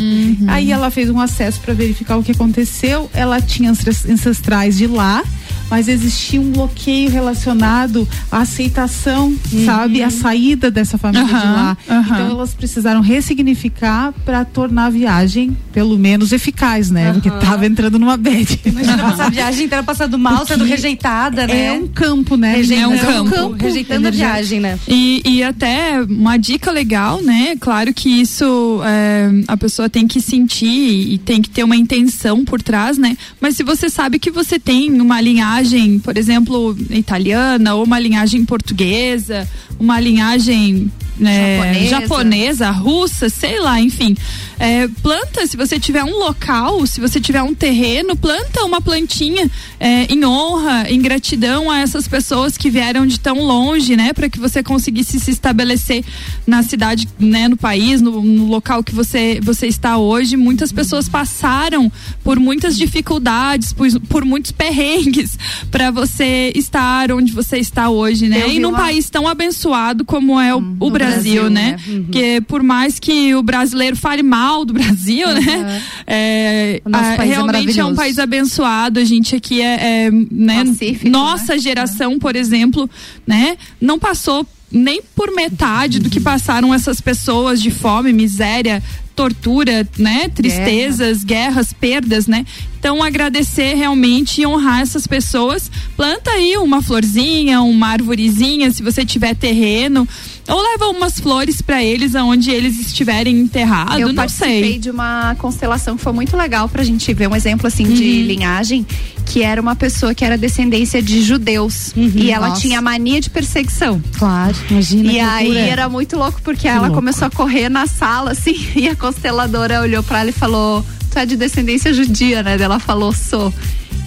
Aí 0.47 0.71
ela 0.71 0.89
fez 0.89 1.09
um 1.11 1.19
acesso 1.19 1.59
para 1.59 1.75
verificar 1.75 2.17
o 2.17 2.23
que 2.23 2.31
aconteceu. 2.31 3.07
Ela 3.13 3.39
tinha 3.39 3.69
ancest- 3.69 4.09
ancestrais 4.09 4.75
de 4.77 4.87
lá, 4.87 5.23
mas 5.69 5.87
existia 5.87 6.39
um 6.39 6.51
bloqueio 6.51 7.09
relacionado 7.09 8.07
à 8.31 8.39
aceitação, 8.39 9.35
sabe? 9.65 10.01
A 10.03 10.09
saída 10.09 10.71
dessa 10.71 10.97
família 10.97 11.25
de 11.27 11.33
Aham, 11.33 11.53
lá. 11.53 11.77
aham. 11.89 12.01
Então 12.15 12.31
elas 12.31 12.53
precisaram 12.53 13.01
ressignificar 13.01 14.13
para 14.25 14.45
tornar 14.45 14.85
a 14.85 14.89
viagem, 14.89 15.55
pelo 15.73 15.97
menos, 15.97 16.31
eficaz, 16.31 16.89
né? 16.89 17.13
Porque 17.13 17.29
tava 17.29 17.65
entrando 17.65 17.99
numa 17.99 18.17
bad. 18.17 18.59
Imagina 18.65 18.97
passar 18.97 19.27
a 19.27 19.29
viagem 19.29 19.65
inteira 19.65 19.83
passando 19.83 20.17
mal, 20.17 20.45
sendo 20.45 20.63
rejeitada, 20.63 21.47
né? 21.47 21.67
É 21.67 21.71
um 21.73 21.87
campo, 21.87 22.35
né? 22.37 22.59
É 22.59 22.87
um 22.87 22.91
menina? 22.91 23.29
campo. 23.31 23.55
rejeitando 23.59 24.07
a 24.07 24.11
viagem, 24.11 24.59
né? 24.59 24.79
E, 24.87 25.21
e 25.25 25.43
até 25.43 26.01
uma 26.03 26.37
dica 26.37 26.71
legal, 26.71 27.21
né? 27.21 27.55
Claro 27.59 27.93
que 27.93 28.09
isso 28.09 28.81
é, 28.85 29.29
a 29.47 29.57
pessoa 29.57 29.89
tem 29.89 30.07
que 30.07 30.21
sentir 30.21 30.67
e 31.13 31.17
tem 31.17 31.41
que 31.41 31.49
ter 31.49 31.63
uma 31.63 31.75
intenção 31.75 32.43
por 32.45 32.61
trás, 32.61 32.97
né? 32.97 33.17
Mas 33.41 33.55
se 33.55 33.63
você 33.63 33.89
sabe 33.89 34.19
que 34.19 34.31
você 34.31 34.59
tem 34.59 34.99
uma 35.01 35.19
linhagem, 35.21 35.56
por 35.99 36.17
exemplo, 36.17 36.75
italiana, 36.89 37.75
ou 37.75 37.83
uma 37.83 37.99
linhagem 37.99 38.45
portuguesa, 38.45 39.47
uma 39.79 39.99
linhagem 39.99 40.91
né, 41.17 41.57
Japonesa. 41.57 41.89
japonesa, 41.89 42.71
russa, 42.71 43.29
sei 43.29 43.59
lá, 43.59 43.79
enfim. 43.79 44.15
É, 44.59 44.87
planta, 45.01 45.45
se 45.45 45.55
você 45.55 45.79
tiver 45.79 46.03
um 46.03 46.17
local, 46.17 46.85
se 46.87 46.99
você 46.99 47.19
tiver 47.19 47.43
um 47.43 47.53
terreno, 47.53 48.15
planta 48.15 48.63
uma 48.63 48.81
plantinha 48.81 49.49
é, 49.79 50.11
em 50.11 50.25
honra, 50.25 50.89
em 50.89 50.99
gratidão 50.99 51.69
a 51.69 51.79
essas 51.79 52.07
pessoas 52.07 52.57
que 52.57 52.69
vieram 52.69 53.05
de 53.05 53.19
tão 53.19 53.43
longe, 53.43 53.95
né? 53.95 54.13
Para 54.13 54.29
que 54.29 54.39
você 54.39 54.63
conseguisse 54.63 55.19
se 55.19 55.31
estabelecer 55.31 56.03
na 56.45 56.63
cidade, 56.63 57.07
né? 57.19 57.47
No 57.47 57.55
país, 57.55 58.01
no, 58.01 58.21
no 58.21 58.47
local 58.47 58.83
que 58.83 58.95
você, 58.95 59.39
você 59.43 59.67
está 59.67 59.97
hoje. 59.97 60.35
Muitas 60.35 60.71
pessoas 60.71 61.07
passaram 61.07 61.91
por 62.23 62.39
muitas 62.39 62.77
dificuldades, 62.77 63.73
por, 63.73 63.87
por 64.01 64.25
muitos 64.25 64.51
perrengues 64.51 65.37
para 65.69 65.91
você 65.91 66.51
estar 66.55 67.11
onde 67.11 67.31
você 67.31 67.57
está 67.57 67.89
hoje, 67.89 68.27
né? 68.27 68.41
Eu 68.41 68.51
E 68.51 68.59
num 68.59 68.73
país 68.73 69.09
tão 69.09 69.27
abençoado 69.27 70.03
como 70.03 70.39
é 70.39 70.55
o, 70.55 70.57
o 70.57 70.89
Brasil, 70.89 71.43
Brasil, 71.43 71.49
né? 71.49 71.71
né? 71.71 71.77
Uhum. 71.87 72.03
Porque 72.03 72.41
por 72.47 72.63
mais 72.63 72.97
que 72.99 73.35
o 73.35 73.43
brasileiro 73.43 73.95
fale 73.95 74.23
mal 74.23 74.46
do 74.65 74.73
Brasil, 74.73 75.27
né? 75.33 75.81
É, 76.05 76.81
a- 76.91 77.13
é 77.13 77.25
realmente 77.25 77.33
é, 77.35 77.39
um 77.41 77.45
maravilhoso. 77.45 77.95
país 77.95 78.19
abençoado. 78.19 78.99
A 78.99 79.03
gente 79.03 79.35
aqui 79.35 79.61
é, 79.61 80.05
é, 80.05 80.11
né? 80.31 80.63
Pacífico, 80.65 81.09
Nossa 81.09 81.57
geração, 81.57 82.17
por 82.17 82.35
exemplo, 82.35 82.89
né? 83.25 83.57
Não 83.79 83.99
passou 83.99 84.45
nem 84.71 85.01
por 85.15 85.33
metade 85.33 85.99
do 85.99 86.09
que 86.09 86.19
passaram 86.19 86.73
essas 86.73 86.99
pessoas 86.99 87.61
de 87.61 87.71
fome, 87.71 88.11
miséria, 88.11 88.83
tortura, 89.15 89.87
né? 89.97 90.29
Tristezas, 90.29 91.23
guerras, 91.23 91.71
perdas, 91.73 92.27
né? 92.27 92.45
Então 92.79 93.01
agradecer 93.01 93.73
realmente 93.75 94.41
e 94.41 94.45
honrar 94.45 94.81
essas 94.81 95.07
pessoas. 95.07 95.71
Planta 95.95 96.31
aí 96.31 96.57
uma 96.57 96.81
florzinha, 96.83 97.61
uma 97.61 97.87
arvorezinha, 97.87 98.69
se 98.71 98.83
você 98.83 99.03
tiver 99.05 99.35
terreno, 99.35 100.07
ou 100.47 100.61
leva 100.61 100.87
umas 100.87 101.19
flores 101.19 101.61
para 101.61 101.83
eles 101.83 102.15
aonde 102.15 102.49
eles 102.51 102.79
estiverem 102.79 103.37
enterrados, 103.39 103.99
Eu 103.99 104.07
não 104.09 104.15
participei 104.15 104.61
sei. 104.71 104.79
de 104.79 104.89
uma 104.89 105.35
constelação 105.35 105.97
que 105.97 106.03
foi 106.03 106.13
muito 106.13 106.35
legal 106.37 106.67
pra 106.69 106.83
gente 106.83 107.13
ver 107.13 107.27
um 107.27 107.35
exemplo 107.35 107.67
assim 107.67 107.83
de 107.83 108.03
Uhum. 108.03 108.27
linhagem, 108.27 108.85
que 109.25 109.43
era 109.43 109.61
uma 109.61 109.75
pessoa 109.75 110.13
que 110.15 110.23
era 110.23 110.37
descendência 110.37 111.01
de 111.01 111.21
judeus 111.21 111.91
e 111.95 112.31
ela 112.31 112.49
nossa. 112.49 112.61
tinha 112.61 112.81
mania 112.81 113.19
de 113.19 113.29
perseguição. 113.29 114.01
Claro, 114.17 114.55
imagina. 114.71 115.09
E 115.09 115.13
que 115.15 115.19
aí 115.19 115.45
loucura. 115.47 115.65
era 115.67 115.89
muito 115.89 116.17
louco 116.17 116.41
porque 116.43 116.67
ela 116.67 116.81
louco. 116.81 116.95
começou 116.95 117.27
a 117.27 117.29
correr 117.31 117.67
na 117.69 117.85
sala 117.87 118.31
assim 118.31 118.55
e 118.75 118.87
a 118.87 118.95
consteladora 118.95 119.81
olhou 119.81 120.01
pra 120.03 120.21
ela 120.21 120.29
e 120.29 120.33
falou: 120.33 120.85
"Tu 121.11 121.19
é 121.19 121.25
de 121.25 121.35
descendência 121.35 121.93
judia, 121.93 122.41
né?" 122.41 122.57
Ela 122.59 122.79
falou: 122.79 123.11
"Sou". 123.13 123.53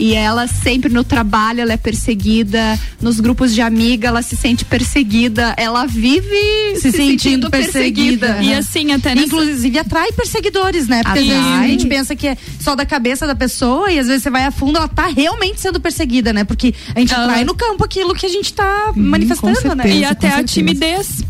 E 0.00 0.14
ela 0.14 0.46
sempre 0.46 0.90
no 0.92 1.04
trabalho 1.04 1.60
ela 1.60 1.74
é 1.74 1.76
perseguida, 1.76 2.78
nos 3.00 3.20
grupos 3.20 3.54
de 3.54 3.60
amiga 3.60 4.08
ela 4.08 4.22
se 4.22 4.34
sente 4.34 4.64
perseguida, 4.64 5.54
ela 5.58 5.84
vive 5.86 6.76
Se 6.80 6.90
sentindo 6.90 7.50
perseguida. 7.50 8.38
E 8.42 8.54
assim, 8.54 8.92
até 8.92 9.14
nessa... 9.14 9.26
Inclusive 9.26 9.78
atrai 9.78 10.10
perseguidores, 10.12 10.88
né? 10.88 11.02
Porque 11.02 11.18
às 11.18 11.26
vezes 11.26 11.44
a 11.44 11.54
Atrai. 11.54 11.68
gente 11.68 11.86
pensa 11.86 12.16
que 12.16 12.28
é 12.28 12.36
só 12.58 12.74
da 12.74 12.86
cabeça 12.86 13.26
da 13.26 13.34
pessoa 13.34 13.90
e 13.92 13.98
às 13.98 14.06
vezes 14.06 14.22
você 14.22 14.30
vai 14.30 14.44
a 14.44 14.50
fundo, 14.50 14.78
ela 14.78 14.88
tá 14.88 15.06
realmente 15.06 15.60
sendo 15.60 15.78
perseguida, 15.78 16.32
né? 16.32 16.44
Porque 16.44 16.74
a 16.94 17.00
gente 17.00 17.12
Ah. 17.14 17.24
atrai 17.24 17.44
no 17.44 17.54
campo 17.54 17.84
aquilo 17.84 18.14
que 18.14 18.24
a 18.24 18.28
gente 18.30 18.52
tá 18.54 18.92
manifestando, 18.96 19.60
com 19.60 19.74
né? 19.74 19.84
certeza. 19.84 19.98
E 19.98 20.02
com 20.02 20.08
até 20.10 20.28
a 20.34 20.42
timidez. 20.44 21.22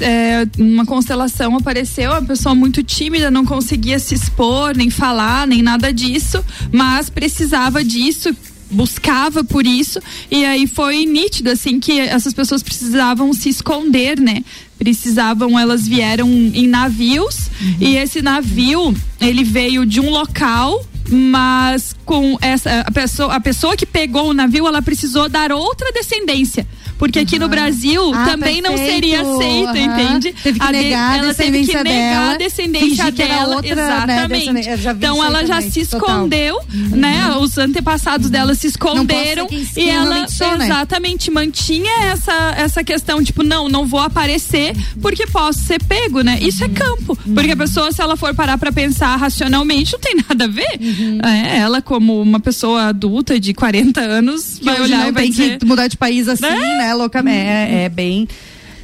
É, 0.00 0.48
uma 0.58 0.86
constelação 0.86 1.54
apareceu, 1.54 2.12
a 2.12 2.22
pessoa 2.22 2.54
muito 2.54 2.82
tímida, 2.82 3.30
não 3.30 3.44
conseguia 3.44 3.98
se 3.98 4.14
expor, 4.14 4.74
nem 4.74 4.88
falar, 4.88 5.46
nem 5.46 5.62
nada 5.62 5.92
disso, 5.92 6.42
mas 6.72 7.10
precisava 7.10 7.84
disso. 7.84 8.34
Buscava 8.68 9.44
por 9.44 9.64
isso, 9.64 10.00
e 10.28 10.44
aí 10.44 10.66
foi 10.66 11.06
nítido, 11.06 11.50
assim, 11.50 11.78
que 11.78 12.00
essas 12.00 12.34
pessoas 12.34 12.64
precisavam 12.64 13.32
se 13.32 13.48
esconder, 13.48 14.18
né? 14.18 14.42
Precisavam, 14.76 15.56
elas 15.56 15.86
vieram 15.86 16.28
em 16.28 16.66
navios, 16.66 17.48
e 17.80 17.94
esse 17.96 18.20
navio, 18.22 18.92
ele 19.20 19.44
veio 19.44 19.86
de 19.86 20.00
um 20.00 20.10
local 20.10 20.84
mas 21.08 21.94
com 22.04 22.36
essa 22.40 22.80
a 22.80 22.90
pessoa, 22.90 23.34
a 23.34 23.40
pessoa 23.40 23.76
que 23.76 23.86
pegou 23.86 24.28
o 24.28 24.34
navio, 24.34 24.66
ela 24.66 24.82
precisou 24.82 25.28
dar 25.28 25.52
outra 25.52 25.92
descendência. 25.92 26.66
Porque 26.98 27.18
aqui 27.18 27.38
no 27.38 27.48
Brasil 27.48 28.12
Ah, 28.14 28.24
também 28.30 28.60
não 28.62 28.70
perfeito. 28.70 28.92
seria 28.92 29.20
aceito, 29.20 29.68
Aham. 29.68 29.78
entende? 29.78 30.34
Teve 30.42 30.58
que 30.58 30.64
A 30.66 30.72
de- 30.72 30.78
negar 30.78 31.12
a 31.12 31.16
ela 31.18 31.34
teve 31.34 31.60
que 31.66 31.66
negar 31.66 31.84
dela, 31.84 32.32
a 32.32 32.36
descendência 32.36 33.10
dela. 33.12 33.56
outra, 33.56 33.74
né, 33.74 33.84
exatamente. 33.86 34.52
vi 34.76 34.88
então 34.88 35.24
ela 35.24 35.44
já 35.46 35.56
também, 35.56 35.70
se 35.70 35.86
total. 35.86 36.08
escondeu, 36.08 36.60
né? 36.72 37.36
Os 37.40 37.58
antepassados 37.58 38.30
dela 38.30 38.54
se 38.54 38.66
esconderam 38.66 39.46
e 39.76 39.88
ela 39.90 40.26
sou, 40.28 40.56
né? 40.56 40.64
exatamente 40.66 41.30
mantinha 41.30 41.90
essa 42.12 42.54
essa 42.56 42.82
questão, 42.84 43.22
tipo, 43.22 43.42
não, 43.42 43.68
não 43.68 43.86
vou 43.86 44.00
aparecer 44.00 44.74
porque 45.02 45.26
posso 45.26 45.60
ser 45.60 45.82
pego, 45.82 46.20
né? 46.22 46.38
Isso 46.40 46.64
é 46.64 46.68
campo. 46.68 47.16
Porque 47.34 47.52
a 47.52 47.56
pessoa, 47.56 47.92
se 47.92 48.00
ela 48.00 48.16
for 48.16 48.34
parar 48.34 48.56
pra 48.58 48.72
pensar 48.72 49.16
racionalmente, 49.16 49.92
não 49.92 50.00
tem 50.00 50.16
nada 50.28 50.44
a 50.44 50.48
ver. 50.48 50.78
É, 51.24 51.58
ela, 51.58 51.82
como 51.82 52.20
uma 52.20 52.40
pessoa 52.40 52.84
adulta 52.88 53.38
de 53.38 53.52
40 53.52 54.00
anos, 54.00 54.58
que 54.58 54.64
vai 54.64 54.80
olhar 54.80 54.98
não 55.00 55.08
e 55.08 55.12
vai 55.12 55.22
tem 55.24 55.30
dizer. 55.30 55.58
que 55.58 55.66
mudar 55.66 55.86
de 55.88 55.96
país 55.96 56.28
assim, 56.28 56.42
Né? 56.42 56.56
né, 56.56 56.85
loucamente. 56.94 57.38
É, 57.38 57.84
é 57.84 57.88
bem. 57.88 58.26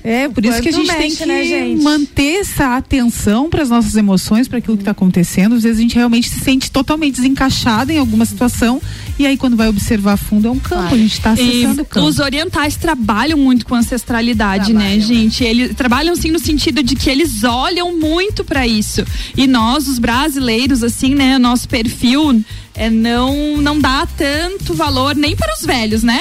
É, 0.05 0.29
por 0.29 0.45
isso 0.45 0.61
que 0.61 0.69
a 0.69 0.73
gente 0.73 0.89
tem 0.89 0.99
mexe, 0.99 1.17
que 1.19 1.27
né, 1.27 1.45
gente? 1.45 1.81
manter 1.81 2.41
essa 2.41 2.77
atenção 2.77 3.49
para 3.49 3.63
as 3.63 3.71
nossas 3.71 3.95
emoções, 3.95 4.49
para 4.49 4.59
aquilo 4.59 4.77
que 4.77 4.83
está 4.83 4.91
acontecendo. 4.91 5.55
Às 5.55 5.63
vezes 5.63 5.79
a 5.79 5.81
gente 5.83 5.95
realmente 5.95 6.29
se 6.29 6.41
sente 6.41 6.73
totalmente 6.73 7.15
desencaixada 7.15 7.93
em 7.93 7.99
alguma 7.99 8.25
situação 8.25 8.83
e 9.17 9.25
aí 9.25 9.37
quando 9.37 9.57
vai 9.57 9.69
observar 9.69 10.17
fundo 10.17 10.49
é 10.49 10.51
um 10.51 10.59
campo, 10.59 10.75
Claro. 10.81 10.95
a 10.97 10.99
gente 10.99 11.13
está 11.13 11.31
E 11.31 11.33
acessando 11.35 11.83
o 11.83 11.85
campo. 11.85 12.05
os 12.09 12.19
orientais 12.19 12.75
trabalham 12.75 13.39
muito 13.39 13.65
com 13.65 13.77
ancestralidade, 13.77 14.73
né, 14.73 14.99
gente? 14.99 15.45
Eles 15.45 15.73
trabalham 15.77 16.17
sim 16.17 16.33
no 16.33 16.41
sentido 16.41 16.83
de 16.83 16.97
que 16.97 17.09
eles 17.09 17.45
olham 17.45 17.97
muito 17.97 18.43
para 18.43 18.67
isso. 18.67 19.05
E 19.37 19.47
nós, 19.47 19.87
os 19.87 20.01
brasileiros, 20.01 20.83
assim, 20.83 21.15
né, 21.15 21.39
nosso 21.39 21.69
perfil 21.69 22.43
é 22.75 22.91
não 22.91 23.57
não 23.59 23.79
dá 23.79 24.05
tanto 24.19 24.75
valor 24.75 25.15
nem 25.15 25.37
para 25.37 25.55
os 25.57 25.65
velhos, 25.65 26.03
né? 26.03 26.21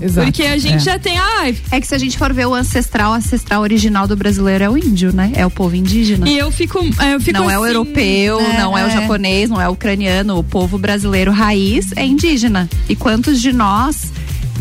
Exato. 0.00 0.26
Porque 0.26 0.42
a 0.42 0.58
gente 0.58 0.76
É. 0.76 0.78
já 0.78 0.98
tem, 0.98 1.16
ai, 1.18 1.56
É 1.70 1.80
que 1.80 1.86
se 1.86 1.94
a 1.94 1.98
gente 1.98 2.16
for 2.18 2.32
ver 2.32 2.46
o 2.46 2.54
ancestral, 2.54 3.12
o 3.12 3.14
ancestral 3.14 3.62
original 3.62 4.06
do 4.06 4.16
brasileiro 4.16 4.64
é 4.64 4.70
o 4.70 4.76
índio, 4.78 5.12
né? 5.14 5.32
É 5.34 5.44
o 5.46 5.50
povo 5.50 5.74
indígena. 5.74 6.28
e 6.28 6.36
eu 6.38 6.50
fico, 6.50 6.78
eu 6.78 7.20
fico 7.20 7.38
não 7.38 7.50
é 7.50 7.58
o 7.58 7.62
assim, 7.64 7.72
europeu, 7.74 8.40
né? 8.40 8.58
não 8.60 8.76
é 8.76 8.84
o 8.84 8.88
É. 8.88 8.90
japonês, 8.90 9.48
não 9.50 9.60
é 9.60 9.68
o 9.68 9.72
ucraniano. 9.72 10.38
O 10.38 10.44
povo 10.44 10.78
brasileiro 10.78 11.30
raiz 11.32 11.86
é 11.96 12.04
indígena. 12.04 12.68
E 12.88 12.94
quantos 12.94 13.40
de 13.40 13.52
nós 13.52 14.12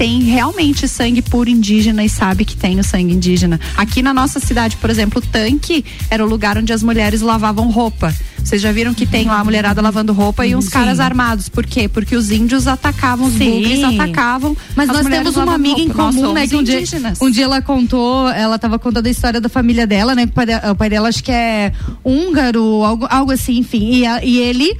tem 0.03 0.19
realmente 0.19 0.85
sangue 0.85 1.21
puro 1.21 1.49
indígena 1.49 2.03
e 2.03 2.09
sabe 2.09 2.43
que 2.43 2.57
tem 2.57 2.77
o 2.77 2.83
sangue 2.83 3.13
indígena. 3.13 3.57
Aqui 3.77 4.01
na 4.01 4.13
nossa 4.13 4.37
cidade, 4.37 4.75
por 4.75 4.89
exemplo, 4.89 5.19
o 5.19 5.25
tanque 5.25 5.85
era 6.09 6.21
o 6.21 6.27
lugar 6.27 6.57
onde 6.57 6.73
as 6.73 6.83
mulheres 6.83 7.21
lavavam 7.21 7.71
roupa. 7.71 8.13
Vocês 8.43 8.61
já 8.61 8.73
viram 8.73 8.93
que 8.93 9.05
tem 9.05 9.27
lá 9.27 9.39
a 9.39 9.43
mulherada 9.45 9.81
lavando 9.81 10.11
roupa 10.11 10.45
e 10.45 10.53
uns 10.53 10.65
Sim. 10.65 10.71
caras 10.71 10.99
armados. 10.99 11.47
Por 11.47 11.65
quê? 11.65 11.87
Porque 11.87 12.17
os 12.17 12.31
índios 12.31 12.67
atacavam, 12.67 13.27
os 13.27 13.33
bugres 13.35 13.81
atacavam. 13.81 14.57
Mas 14.75 14.89
nós 14.89 15.07
temos 15.07 15.37
uma 15.37 15.55
amiga 15.55 15.77
roupa. 15.77 15.89
em 15.89 15.93
comum, 15.93 16.33
né? 16.33 16.47
Que 16.47 16.57
um 16.57 16.63
dia, 16.63 16.83
um 17.21 17.31
dia 17.31 17.45
ela 17.45 17.61
contou, 17.61 18.27
ela 18.27 18.57
estava 18.57 18.77
contando 18.77 19.07
a 19.07 19.09
história 19.09 19.39
da 19.39 19.47
família 19.47 19.87
dela, 19.87 20.13
né? 20.13 20.25
O 20.69 20.75
pai, 20.75 20.89
dela, 20.89 21.07
acho 21.07 21.23
que 21.23 21.31
é 21.31 21.71
húngaro, 22.03 22.83
algo, 22.83 23.07
algo 23.09 23.31
assim, 23.31 23.59
enfim. 23.59 24.03
E, 24.03 24.27
e 24.27 24.37
ele 24.39 24.77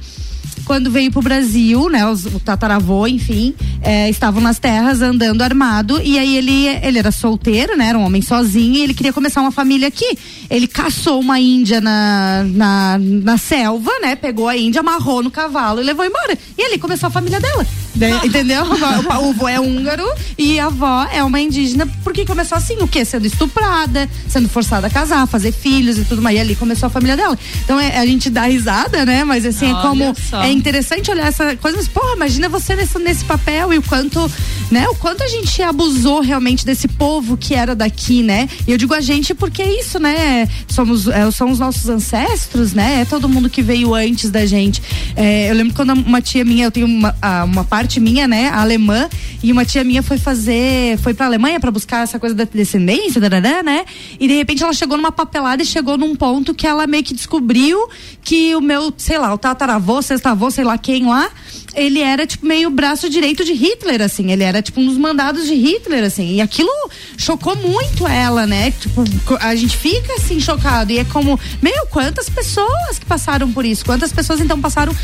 quando 0.64 0.90
veio 0.90 1.10
pro 1.10 1.22
Brasil, 1.22 1.88
né, 1.88 2.06
os, 2.06 2.26
o 2.26 2.40
tataravô, 2.40 3.06
enfim, 3.06 3.54
é, 3.82 4.08
estavam 4.08 4.40
nas 4.40 4.58
terras 4.58 5.02
andando 5.02 5.42
armado 5.42 6.00
e 6.02 6.18
aí 6.18 6.36
ele, 6.36 6.66
ele 6.82 6.98
era 6.98 7.10
solteiro, 7.10 7.76
né, 7.76 7.88
era 7.88 7.98
um 7.98 8.04
homem 8.04 8.22
sozinho 8.22 8.76
e 8.76 8.82
ele 8.82 8.94
queria 8.94 9.12
começar 9.12 9.40
uma 9.40 9.52
família 9.52 9.88
aqui. 9.88 10.18
Ele 10.50 10.66
caçou 10.66 11.20
uma 11.20 11.38
índia 11.38 11.80
na, 11.80 12.44
na, 12.44 12.98
na 12.98 13.38
selva, 13.38 13.90
né, 14.00 14.16
pegou 14.16 14.48
a 14.48 14.56
índia, 14.56 14.80
amarrou 14.80 15.22
no 15.22 15.30
cavalo 15.30 15.80
e 15.80 15.84
levou 15.84 16.04
embora. 16.04 16.36
E 16.56 16.62
ele 16.66 16.78
começou 16.78 17.06
a 17.08 17.10
família 17.10 17.40
dela. 17.40 17.66
Né, 17.94 18.20
entendeu? 18.24 18.64
O, 18.64 19.24
o 19.24 19.30
avô 19.30 19.48
é 19.48 19.60
húngaro 19.60 20.04
e 20.36 20.58
a 20.58 20.66
avó 20.66 21.06
é 21.12 21.22
uma 21.22 21.40
indígena, 21.40 21.86
porque 22.02 22.24
começou 22.24 22.58
assim, 22.58 22.76
o 22.80 22.88
quê? 22.88 23.04
Sendo 23.04 23.26
estuprada, 23.26 24.08
sendo 24.28 24.48
forçada 24.48 24.88
a 24.88 24.90
casar, 24.90 25.26
fazer 25.26 25.52
filhos 25.52 25.96
e 25.98 26.04
tudo 26.04 26.20
mais. 26.20 26.36
E 26.36 26.40
ali 26.40 26.56
começou 26.56 26.88
a 26.88 26.90
família 26.90 27.16
dela. 27.16 27.38
Então 27.62 27.78
é, 27.78 27.98
a 27.98 28.06
gente 28.06 28.28
dá 28.30 28.46
risada, 28.46 29.04
né? 29.04 29.22
Mas 29.22 29.46
assim, 29.46 29.72
Olha 29.72 29.78
é 29.78 29.82
como. 29.82 30.16
Só. 30.28 30.42
É 30.42 30.50
interessante 30.50 31.10
olhar 31.10 31.26
essa 31.26 31.54
coisa, 31.56 31.76
mas, 31.76 31.86
porra, 31.86 32.14
imagina 32.16 32.48
você 32.48 32.74
nesse, 32.74 32.98
nesse 32.98 33.24
papel 33.24 33.72
e 33.72 33.78
o 33.78 33.82
quanto, 33.82 34.30
né? 34.70 34.88
O 34.88 34.94
quanto 34.96 35.22
a 35.22 35.28
gente 35.28 35.62
abusou 35.62 36.20
realmente 36.20 36.66
desse 36.66 36.88
povo 36.88 37.36
que 37.36 37.54
era 37.54 37.74
daqui, 37.74 38.22
né? 38.22 38.48
E 38.66 38.72
eu 38.72 38.78
digo 38.78 38.94
a 38.94 39.00
gente 39.00 39.34
porque 39.34 39.62
é 39.62 39.80
isso, 39.80 40.00
né? 40.00 40.48
Somos, 40.68 41.06
é, 41.06 41.30
são 41.30 41.50
os 41.50 41.58
nossos 41.58 41.88
ancestros, 41.88 42.72
né? 42.72 43.02
É 43.02 43.04
todo 43.04 43.28
mundo 43.28 43.48
que 43.48 43.62
veio 43.62 43.94
antes 43.94 44.30
da 44.30 44.44
gente. 44.46 44.82
É, 45.14 45.50
eu 45.50 45.54
lembro 45.54 45.74
quando 45.74 45.92
uma 45.92 46.20
tia 46.20 46.44
minha, 46.44 46.66
eu 46.66 46.70
tenho 46.70 46.86
uma, 46.86 47.14
uma 47.44 47.64
parte 47.64 47.83
minha, 48.00 48.26
né? 48.26 48.48
Alemã, 48.48 49.08
e 49.42 49.52
uma 49.52 49.64
tia 49.64 49.84
minha 49.84 50.02
foi 50.02 50.18
fazer, 50.18 50.98
foi 50.98 51.14
pra 51.14 51.26
Alemanha 51.26 51.60
para 51.60 51.70
buscar 51.70 52.02
essa 52.02 52.18
coisa 52.18 52.34
da 52.34 52.44
descendência, 52.44 53.20
né? 53.62 53.84
E 54.18 54.26
de 54.26 54.34
repente 54.34 54.62
ela 54.62 54.72
chegou 54.72 54.96
numa 54.96 55.12
papelada 55.12 55.62
e 55.62 55.66
chegou 55.66 55.96
num 55.96 56.16
ponto 56.16 56.54
que 56.54 56.66
ela 56.66 56.86
meio 56.86 57.04
que 57.04 57.14
descobriu 57.14 57.88
que 58.22 58.54
o 58.56 58.60
meu, 58.60 58.92
sei 58.96 59.18
lá, 59.18 59.32
o 59.32 59.38
tataravô, 59.38 60.00
sextavô, 60.02 60.50
sei 60.50 60.64
lá 60.64 60.78
quem 60.78 61.06
lá, 61.06 61.30
ele 61.74 62.00
era 62.00 62.26
tipo 62.26 62.46
meio 62.46 62.70
braço 62.70 63.08
direito 63.08 63.44
de 63.44 63.52
Hitler, 63.52 64.02
assim. 64.02 64.30
Ele 64.30 64.42
era 64.42 64.62
tipo 64.62 64.80
um 64.80 64.86
dos 64.86 64.96
mandados 64.96 65.46
de 65.46 65.54
Hitler, 65.54 66.04
assim. 66.04 66.34
E 66.34 66.40
aquilo 66.40 66.70
chocou 67.16 67.56
muito 67.56 68.06
ela, 68.06 68.46
né? 68.46 68.70
Tipo, 68.72 69.04
a 69.40 69.54
gente 69.54 69.76
fica 69.76 70.14
assim 70.14 70.40
chocado. 70.40 70.92
E 70.92 70.98
é 70.98 71.04
como, 71.04 71.38
meu, 71.62 71.86
quantas 71.90 72.28
pessoas 72.28 72.98
que 72.98 73.06
passaram 73.06 73.50
por 73.52 73.64
isso? 73.64 73.84
Quantas 73.84 74.12
pessoas 74.12 74.40
então 74.40 74.60
passaram 74.60 74.94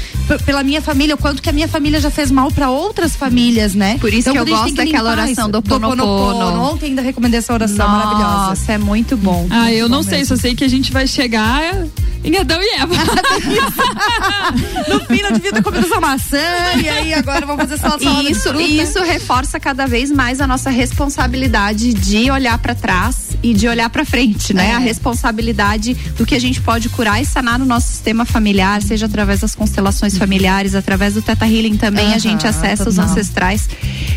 pela 0.44 0.62
minha 0.62 0.80
família? 0.80 1.14
O 1.14 1.18
quanto 1.18 1.42
que 1.42 1.48
a 1.48 1.52
minha 1.52 1.68
família 1.68 2.00
já 2.00 2.10
fez 2.10 2.30
mal 2.30 2.50
para 2.50 2.70
outras 2.70 3.16
famílias, 3.16 3.74
né? 3.74 3.98
Por 4.00 4.12
isso 4.12 4.30
então, 4.30 4.44
que 4.44 4.50
eu 4.50 4.56
gosto 4.56 4.74
daquela 4.74 5.10
oração 5.10 5.50
do 5.50 5.62
Ponopono. 5.62 6.62
Ontem 6.62 6.86
ainda 6.86 7.02
recomendei 7.02 7.38
essa 7.38 7.52
oração 7.52 7.88
Nossa, 7.88 8.06
maravilhosa. 8.06 8.48
Nossa, 8.48 8.72
é 8.72 8.78
muito 8.78 9.16
bom. 9.16 9.46
Ah, 9.50 9.72
eu 9.72 9.88
não 9.88 10.02
sei, 10.02 10.18
mesmo. 10.18 10.36
só 10.36 10.42
sei 10.42 10.54
que 10.54 10.64
a 10.64 10.68
gente 10.68 10.92
vai 10.92 11.06
chegar 11.06 11.86
em 12.22 12.36
Adão 12.36 12.60
e 12.62 12.68
Eva. 12.74 12.94
no 14.88 15.00
fim, 15.06 15.22
não 15.22 15.32
devia 15.32 15.52
ter 15.52 15.62
comido 15.62 15.86
essa 15.86 16.00
maçã 16.00 16.38
e 16.82 16.88
aí 16.88 17.14
agora 17.14 17.44
vamos 17.46 17.62
fazer 17.62 17.78
salada 17.78 18.04
e 18.04 18.30
isso, 18.30 18.54
e 18.60 18.80
isso 18.80 19.02
reforça 19.02 19.58
cada 19.58 19.86
vez 19.86 20.10
mais 20.10 20.40
a 20.40 20.46
nossa 20.46 20.70
responsabilidade 20.70 21.92
de 21.92 22.30
olhar 22.30 22.58
para 22.58 22.74
trás 22.74 23.29
e 23.42 23.54
de 23.54 23.68
olhar 23.68 23.88
para 23.90 24.04
frente, 24.04 24.52
né? 24.52 24.70
É. 24.70 24.74
A 24.74 24.78
responsabilidade 24.78 25.94
do 26.16 26.26
que 26.26 26.34
a 26.34 26.38
gente 26.38 26.60
pode 26.60 26.88
curar 26.88 27.20
e 27.20 27.26
sanar 27.26 27.58
no 27.58 27.64
nosso 27.64 27.88
sistema 27.88 28.24
familiar, 28.24 28.82
seja 28.82 29.06
através 29.06 29.40
das 29.40 29.54
constelações 29.54 30.16
familiares, 30.16 30.74
através 30.74 31.14
do 31.14 31.22
Teta 31.22 31.46
Healing 31.46 31.76
também 31.76 32.08
uhum, 32.08 32.14
a 32.14 32.18
gente 32.18 32.46
acessa 32.46 32.88
os 32.88 32.98
ancestrais. 32.98 33.68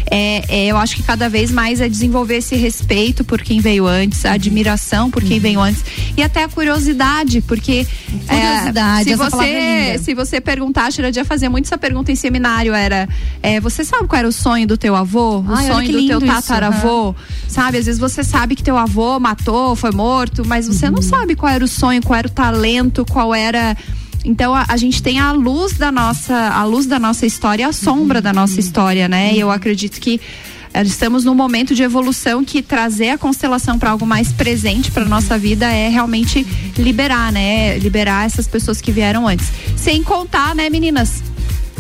É, 0.09 0.43
é, 0.47 0.65
eu 0.67 0.77
acho 0.77 0.95
que 0.95 1.03
cada 1.03 1.29
vez 1.29 1.51
mais 1.51 1.81
é 1.81 1.87
desenvolver 1.87 2.37
esse 2.37 2.55
respeito 2.55 3.23
por 3.23 3.41
quem 3.41 3.59
veio 3.59 3.87
antes, 3.87 4.25
a 4.25 4.33
admiração 4.33 5.09
por 5.09 5.23
quem 5.23 5.37
uhum. 5.37 5.43
veio 5.43 5.59
antes 5.59 5.83
e 6.15 6.21
até 6.21 6.43
a 6.43 6.49
curiosidade, 6.49 7.41
porque 7.41 7.87
curiosidade, 8.27 9.09
é, 9.09 9.11
se 9.11 9.15
você 9.15 9.45
é 9.45 9.97
se 9.97 10.13
você 10.13 10.41
perguntar, 10.41 10.89
a 10.89 11.09
ia 11.09 11.25
fazer 11.25 11.49
muito 11.49 11.65
essa 11.65 11.77
pergunta 11.77 12.11
em 12.11 12.15
seminário 12.15 12.73
era, 12.73 13.07
é, 13.41 13.59
você 13.59 13.83
sabe 13.83 14.07
qual 14.07 14.19
era 14.19 14.27
o 14.27 14.31
sonho 14.31 14.67
do 14.67 14.77
teu 14.77 14.95
avô? 14.95 15.39
O 15.39 15.45
Ai, 15.47 15.67
sonho 15.67 15.91
do 15.91 16.07
teu 16.07 16.21
tataravô? 16.21 17.07
Uhum. 17.07 17.15
Sabe, 17.47 17.77
às 17.77 17.85
vezes 17.85 17.99
você 17.99 18.23
sabe 18.23 18.55
que 18.55 18.63
teu 18.63 18.77
avô 18.77 19.12
matou, 19.19 19.75
foi 19.75 19.91
morto, 19.91 20.43
mas 20.45 20.67
você 20.67 20.87
uhum. 20.87 20.93
não 20.93 21.01
sabe 21.01 21.35
qual 21.35 21.51
era 21.51 21.63
o 21.63 21.67
sonho, 21.67 22.01
qual 22.01 22.17
era 22.17 22.27
o 22.27 22.31
talento, 22.31 23.05
qual 23.05 23.33
era 23.33 23.75
então 24.25 24.55
a, 24.55 24.65
a, 24.69 24.77
gente 24.77 25.03
tem 25.03 25.19
a 25.19 25.31
luz 25.31 25.73
da 25.73 25.91
nossa, 25.91 26.33
a 26.33 26.63
luz 26.63 26.85
da 26.85 26.97
nossa 26.97 27.25
história, 27.25 27.67
a 27.67 27.73
sombra 27.73 28.21
da 28.21 28.31
nossa 28.31 28.59
história, 28.59 29.07
né? 29.07 29.33
E 29.33 29.39
eu 29.39 29.51
acredito 29.51 29.99
que 29.99 30.21
eh, 30.73 30.81
estamos 30.83 31.25
num 31.25 31.35
momento 31.35 31.75
de 31.75 31.83
evolução 31.83 32.43
que 32.43 32.61
trazer 32.61 33.09
a 33.09 33.17
constelação 33.17 33.77
para 33.77 33.91
algo 33.91 34.05
mais 34.05 34.31
presente 34.31 34.91
para 34.91 35.03
nossa 35.03 35.37
vida 35.37 35.65
é 35.65 35.89
realmente 35.89 36.45
liberar, 36.77 37.31
né? 37.31 37.77
Liberar 37.77 38.25
essas 38.25 38.47
pessoas 38.47 38.79
que 38.79 38.91
vieram 38.91 39.27
antes. 39.27 39.47
Sem 39.75 40.01
contar, 40.03 40.55
né, 40.55 40.69
meninas? 40.69 41.21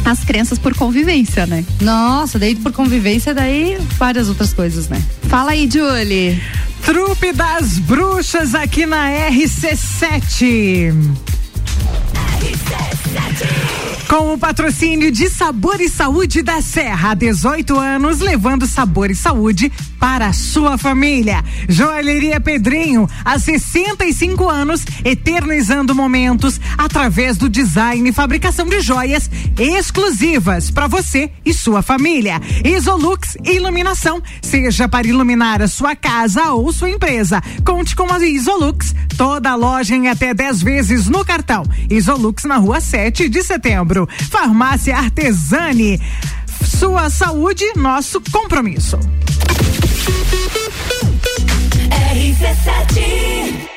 As 0.03 0.25
crenças 0.25 0.59
por 0.59 0.75
convivência, 0.75 1.45
né? 1.45 1.63
Nossa, 1.79 2.37
daí 2.37 2.55
por 2.55 2.73
convivência, 2.73 3.33
daí 3.33 3.77
várias 3.97 4.27
outras 4.27 4.53
coisas, 4.53 4.89
né? 4.89 5.01
Fala 5.29 5.51
aí, 5.51 5.69
Julie. 5.71 6.41
Trupe 6.85 7.31
das 7.31 7.79
Bruxas 7.79 8.53
aqui 8.53 8.85
na 8.85 9.09
RC7. 9.29 10.93
Com 14.07 14.33
o 14.33 14.37
patrocínio 14.37 15.11
de 15.11 15.29
Sabor 15.29 15.79
e 15.81 15.89
Saúde 15.89 16.43
da 16.43 16.61
Serra, 16.61 17.11
há 17.11 17.13
18 17.13 17.77
anos, 17.77 18.19
levando 18.19 18.67
sabor 18.67 19.09
e 19.09 19.15
saúde 19.15 19.71
para 19.99 20.27
a 20.27 20.33
sua 20.33 20.77
família. 20.77 21.43
Joalheria 21.67 22.39
Pedrinho, 22.39 23.09
há 23.23 23.39
65 23.39 24.49
anos, 24.49 24.85
eternizando 25.03 25.95
momentos 25.95 26.59
através 26.77 27.37
do 27.37 27.49
design 27.49 28.07
e 28.07 28.13
fabricação 28.13 28.67
de 28.67 28.81
joias 28.81 29.29
exclusivas 29.57 30.69
para 30.69 30.87
você 30.87 31.31
e 31.45 31.53
sua 31.53 31.81
família. 31.81 32.41
Isolux 32.63 33.37
Iluminação, 33.45 34.21
seja 34.41 34.87
para 34.87 35.07
iluminar 35.07 35.61
a 35.61 35.67
sua 35.67 35.95
casa 35.95 36.51
ou 36.51 36.71
sua 36.71 36.89
empresa. 36.89 37.41
Conte 37.65 37.95
com 37.95 38.11
a 38.11 38.19
Isolux, 38.19 38.93
toda 39.17 39.55
loja 39.55 39.95
em 39.95 40.09
até 40.09 40.33
10 40.33 40.61
vezes 40.61 41.07
no 41.07 41.23
cartão. 41.25 41.63
Isolux 41.89 42.43
na 42.43 42.57
rua 42.57 42.81
7 42.81 43.29
de 43.29 43.41
setembro. 43.41 43.92
Farmácia 44.29 44.97
Artesani. 44.97 45.99
Sua 46.79 47.09
saúde, 47.09 47.65
nosso 47.75 48.21
compromisso. 48.31 48.97
RC7 52.13 53.73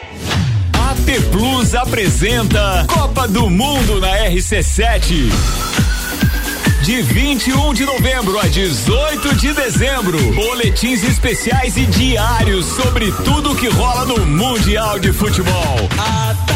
AT 0.72 1.20
Plus 1.30 1.74
apresenta 1.74 2.84
Copa 2.88 3.26
do 3.26 3.50
Mundo 3.50 4.00
na 4.00 4.08
RC7. 4.28 5.30
De 6.82 7.02
21 7.02 7.74
de 7.74 7.84
novembro 7.84 8.38
a 8.38 8.46
18 8.46 9.34
de 9.34 9.52
dezembro, 9.52 10.18
boletins 10.34 11.02
especiais 11.02 11.76
e 11.76 11.84
diários 11.86 12.66
sobre 12.66 13.10
tudo 13.24 13.56
que 13.56 13.68
rola 13.68 14.04
no 14.04 14.24
Mundial 14.24 14.98
de 14.98 15.12
Futebol. 15.12 15.88
A 15.98 16.55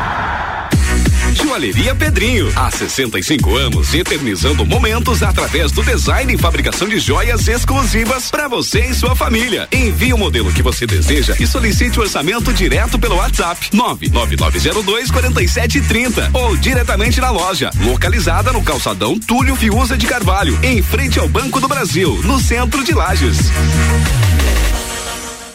Joalheria 1.41 1.95
Pedrinho. 1.95 2.51
Há 2.55 2.69
65 2.69 3.55
anos, 3.55 3.93
eternizando 3.93 4.65
momentos 4.65 5.23
através 5.23 5.71
do 5.71 5.83
design 5.83 6.33
e 6.33 6.37
fabricação 6.37 6.87
de 6.87 6.99
joias 6.99 7.47
exclusivas 7.47 8.29
para 8.29 8.47
você 8.47 8.85
e 8.85 8.93
sua 8.93 9.15
família. 9.15 9.67
Envie 9.71 10.13
o 10.13 10.17
modelo 10.17 10.51
que 10.53 10.61
você 10.61 10.85
deseja 10.85 11.35
e 11.39 11.47
solicite 11.47 11.99
o 11.99 12.03
orçamento 12.03 12.53
direto 12.53 12.99
pelo 12.99 13.15
WhatsApp 13.15 13.69
99902 13.73 15.09
4730 15.11 16.29
ou 16.33 16.55
diretamente 16.55 17.19
na 17.19 17.31
loja, 17.31 17.71
localizada 17.81 18.53
no 18.53 18.63
calçadão 18.63 19.17
Túlio 19.19 19.55
Fiuza 19.55 19.97
de 19.97 20.05
Carvalho, 20.05 20.57
em 20.63 20.81
frente 20.81 21.19
ao 21.19 21.27
Banco 21.27 21.59
do 21.59 21.67
Brasil, 21.67 22.21
no 22.23 22.39
centro 22.39 22.83
de 22.83 22.93
Lages. 22.93 23.51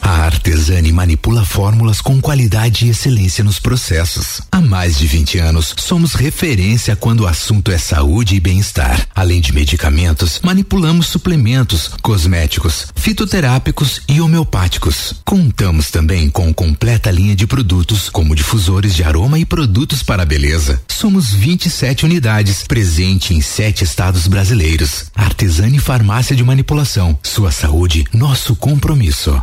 A 0.07 0.23
Artesani 0.23 0.93
manipula 0.93 1.45
fórmulas 1.45 2.01
com 2.01 2.21
qualidade 2.21 2.87
e 2.87 2.91
excelência 2.91 3.43
nos 3.43 3.59
processos. 3.59 4.41
Há 4.53 4.61
mais 4.61 4.97
de 4.97 5.05
20 5.05 5.39
anos, 5.41 5.75
somos 5.77 6.15
referência 6.15 6.95
quando 6.95 7.23
o 7.23 7.27
assunto 7.27 7.73
é 7.73 7.77
saúde 7.77 8.37
e 8.37 8.41
bem-estar. 8.41 9.05
Além 9.13 9.41
de 9.41 9.53
medicamentos, 9.53 10.39
manipulamos 10.45 11.09
suplementos, 11.09 11.91
cosméticos, 12.03 12.87
fitoterápicos 12.95 14.03
e 14.09 14.21
homeopáticos. 14.21 15.13
Contamos 15.25 15.91
também 15.91 16.31
com 16.31 16.55
completa 16.55 17.11
linha 17.11 17.35
de 17.35 17.45
produtos, 17.45 18.09
como 18.09 18.37
difusores 18.37 18.95
de 18.95 19.03
aroma 19.03 19.41
e 19.41 19.45
produtos 19.45 20.05
para 20.05 20.23
a 20.23 20.27
beleza. 20.27 20.81
Somos 20.87 21.33
27 21.33 22.05
unidades, 22.05 22.63
presente 22.63 23.35
em 23.35 23.41
sete 23.41 23.83
estados 23.83 24.29
brasileiros. 24.29 25.07
Artesani 25.17 25.81
Farmácia 25.81 26.37
de 26.37 26.45
Manipulação. 26.45 27.19
Sua 27.25 27.51
saúde, 27.51 28.05
nosso 28.15 28.55
compromisso. 28.55 29.43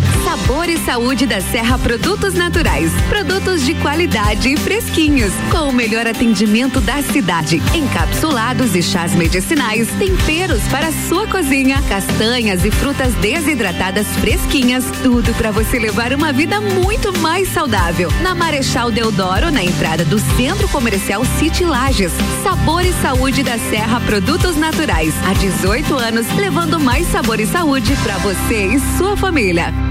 Sabor 0.31 0.69
e 0.69 0.77
saúde 0.77 1.25
da 1.25 1.41
Serra 1.41 1.77
Produtos 1.77 2.33
Naturais. 2.33 2.89
Produtos 3.09 3.65
de 3.65 3.75
qualidade 3.75 4.47
e 4.47 4.55
fresquinhos, 4.55 5.33
com 5.51 5.67
o 5.67 5.73
melhor 5.73 6.07
atendimento 6.07 6.79
da 6.79 7.03
cidade. 7.03 7.61
Encapsulados 7.75 8.73
e 8.73 8.81
chás 8.81 9.13
medicinais, 9.13 9.89
temperos 9.99 10.61
para 10.69 10.89
sua 11.09 11.27
cozinha, 11.27 11.81
castanhas 11.81 12.63
e 12.63 12.71
frutas 12.71 13.13
desidratadas 13.15 14.07
fresquinhas, 14.21 14.85
tudo 15.03 15.33
para 15.33 15.51
você 15.51 15.77
levar 15.77 16.13
uma 16.13 16.31
vida 16.31 16.61
muito 16.61 17.11
mais 17.19 17.49
saudável. 17.49 18.09
Na 18.21 18.33
Marechal 18.33 18.89
Deodoro, 18.89 19.51
na 19.51 19.61
entrada 19.61 20.05
do 20.05 20.17
Centro 20.37 20.69
Comercial 20.69 21.25
City 21.39 21.65
Lages. 21.65 22.13
Sabor 22.41 22.85
e 22.85 22.93
saúde 23.01 23.43
da 23.43 23.57
Serra 23.57 23.99
Produtos 23.99 24.55
Naturais. 24.55 25.13
Há 25.27 25.33
18 25.33 25.93
anos, 25.93 26.25
levando 26.37 26.79
mais 26.79 27.05
sabor 27.07 27.37
e 27.37 27.45
saúde 27.45 27.93
para 28.01 28.17
você 28.19 28.67
e 28.67 28.79
sua 28.97 29.17
família. 29.17 29.90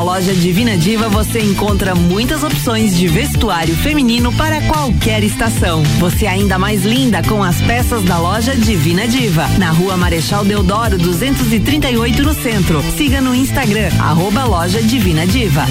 Na 0.00 0.04
loja 0.04 0.32
Divina 0.32 0.78
Diva 0.78 1.10
você 1.10 1.40
encontra 1.40 1.94
muitas 1.94 2.42
opções 2.42 2.96
de 2.96 3.06
vestuário 3.06 3.76
feminino 3.76 4.32
para 4.32 4.62
qualquer 4.62 5.22
estação. 5.22 5.82
Você 5.98 6.24
é 6.24 6.30
ainda 6.30 6.58
mais 6.58 6.86
linda 6.86 7.22
com 7.22 7.44
as 7.44 7.60
peças 7.60 8.02
da 8.04 8.16
loja 8.16 8.56
Divina 8.56 9.06
Diva. 9.06 9.46
Na 9.58 9.70
rua 9.72 9.98
Marechal 9.98 10.42
Deodoro 10.42 10.96
238 10.96 12.22
no 12.22 12.32
centro. 12.32 12.82
Siga 12.96 13.20
no 13.20 13.34
Instagram, 13.34 13.90
arroba 14.00 14.44
loja 14.44 14.80
Divina 14.80 15.26
Diva. 15.26 15.66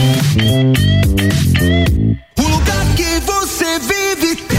O 2.38 2.42
lugar 2.44 2.86
que 2.96 3.20
você 3.26 3.80
vive 3.80 4.59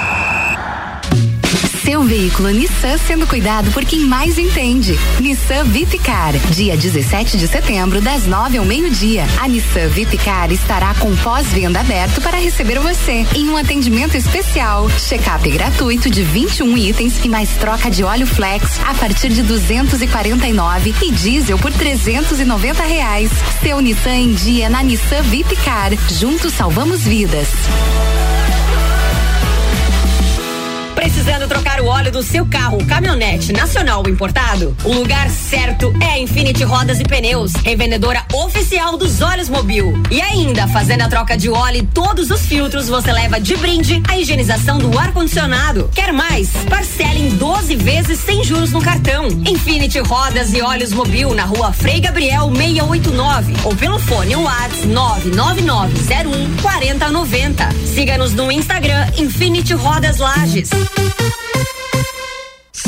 Seu 1.91 2.03
veículo 2.03 2.51
Nissan 2.51 2.97
sendo 2.97 3.27
cuidado 3.27 3.69
por 3.71 3.83
quem 3.83 3.99
mais 3.99 4.37
entende. 4.37 4.97
Nissan 5.19 5.65
Vipcar. 5.65 6.31
Dia 6.49 6.77
17 6.77 7.37
de 7.37 7.49
setembro, 7.49 7.99
das 7.99 8.25
9 8.25 8.59
ao 8.59 8.63
meio-dia. 8.63 9.25
A 9.37 9.45
Nissan 9.45 9.89
Vipcar 9.89 10.53
estará 10.53 10.93
com 10.93 11.13
pós-venda 11.17 11.81
aberto 11.81 12.21
para 12.21 12.37
receber 12.37 12.79
você 12.79 13.25
em 13.35 13.49
um 13.49 13.57
atendimento 13.57 14.15
especial. 14.15 14.89
Check-up 14.91 15.51
gratuito 15.51 16.09
de 16.09 16.23
21 16.23 16.77
itens 16.77 17.19
e 17.25 17.27
mais 17.27 17.49
troca 17.57 17.91
de 17.91 18.05
óleo 18.05 18.25
flex 18.25 18.79
a 18.87 18.93
partir 18.93 19.27
de 19.27 19.43
249 19.43 20.95
e 21.01 21.11
diesel 21.11 21.59
por 21.59 21.73
390 21.73 22.83
reais. 22.83 23.29
Seu 23.61 23.81
Nissan 23.81 24.15
em 24.15 24.33
dia 24.33 24.69
na 24.69 24.81
Nissan 24.81 25.23
Vipcar. 25.23 25.91
Juntos 26.09 26.53
salvamos 26.53 27.03
vidas. 27.03 27.49
Precisando 31.01 31.47
trocar 31.47 31.81
o 31.81 31.87
óleo 31.87 32.11
do 32.11 32.21
seu 32.21 32.45
carro, 32.45 32.77
caminhonete, 32.85 33.51
nacional 33.51 34.03
ou 34.05 34.07
importado? 34.07 34.77
O 34.85 34.93
lugar 34.93 35.31
certo 35.31 35.91
é 35.99 36.11
a 36.11 36.19
Infinity 36.19 36.63
Rodas 36.63 36.99
e 36.99 37.03
Pneus, 37.03 37.53
revendedora 37.53 38.23
oficial 38.31 38.95
dos 38.97 39.19
óleos 39.19 39.49
Mobil. 39.49 39.99
E 40.11 40.21
ainda, 40.21 40.67
fazendo 40.67 41.01
a 41.01 41.09
troca 41.09 41.35
de 41.35 41.49
óleo 41.49 41.77
e 41.77 41.87
todos 41.87 42.29
os 42.29 42.45
filtros, 42.45 42.87
você 42.87 43.11
leva 43.11 43.39
de 43.39 43.55
brinde 43.57 43.99
a 44.07 44.15
higienização 44.15 44.77
do 44.77 44.95
ar-condicionado. 44.95 45.89
Quer 45.91 46.13
mais? 46.13 46.49
Parcela 46.69 47.17
em 47.17 47.29
12 47.29 47.75
vezes 47.77 48.19
sem 48.19 48.43
juros 48.43 48.71
no 48.71 48.79
cartão. 48.79 49.25
Infinity 49.27 49.97
Rodas 50.01 50.53
e 50.53 50.61
Óleos 50.61 50.93
Mobil 50.93 51.33
na 51.33 51.45
rua 51.45 51.73
Frei 51.73 51.99
Gabriel 51.99 52.51
689 52.55 53.55
ou 53.63 53.75
pelo 53.75 53.97
fone 53.97 54.35
WhatsApp 54.35 54.85
99901 54.85 56.57
4090. 56.61 57.69
Siga-nos 57.91 58.33
no 58.33 58.51
Instagram 58.51 59.07
Infinity 59.17 59.73
Rodas 59.73 60.19
Lages. 60.19 60.69
Thank 60.95 61.75
you. 61.75 61.80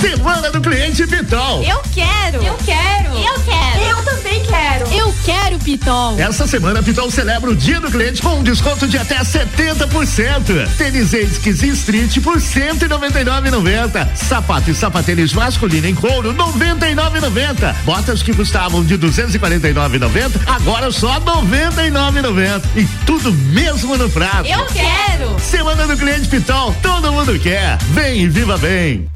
Semana 0.04 0.52
do 0.52 0.60
Cliente 0.60 1.08
Pitol. 1.08 1.64
Eu 1.64 1.82
quero. 1.94 2.44
Eu 2.44 2.58
quero. 2.66 3.16
Eu 3.16 3.40
quero. 3.46 3.84
Eu 3.86 4.04
também 4.04 4.44
quero. 4.44 4.94
Eu 4.94 5.16
quero 5.24 5.58
Pitol. 5.60 6.20
Essa 6.20 6.46
semana 6.46 6.82
a 6.82 6.84
Pitol 6.84 7.10
celebra 7.10 7.50
o 7.50 7.56
Dia 7.56 7.80
do 7.80 7.90
Cliente 7.90 8.22
com 8.22 8.40
um 8.40 8.44
desconto 8.44 8.86
de 8.86 8.98
até 8.98 9.18
70%. 9.20 10.68
Tênis 10.78 11.14
Esquis 11.14 11.64
Street 11.64 12.20
por 12.20 12.36
199,90. 12.36 14.14
Sapato 14.14 14.70
e 14.70 14.76
sapatênis 14.76 15.32
masculino 15.32 15.88
em 15.88 15.96
couro 15.96 16.34
99,90. 16.34 17.74
Botas 17.86 18.22
que 18.22 18.34
custavam 18.34 18.84
de 18.84 18.98
249,90 18.98 20.32
agora 20.48 20.92
só 20.92 21.18
99,90. 21.22 22.62
E 22.76 22.86
tudo 23.06 23.32
mesmo 23.32 23.96
no 23.96 24.10
prazo. 24.10 24.50
Eu 24.50 24.66
quero. 24.66 25.40
Semana 25.40 25.88
do 25.88 25.96
Cliente 25.96 26.28
Pitol, 26.28 26.76
todo 26.82 27.14
mundo 27.14 27.40
quer. 27.40 27.78
Vem 27.94 28.24
e 28.24 28.28
viva 28.28 28.58
bem. 28.58 29.13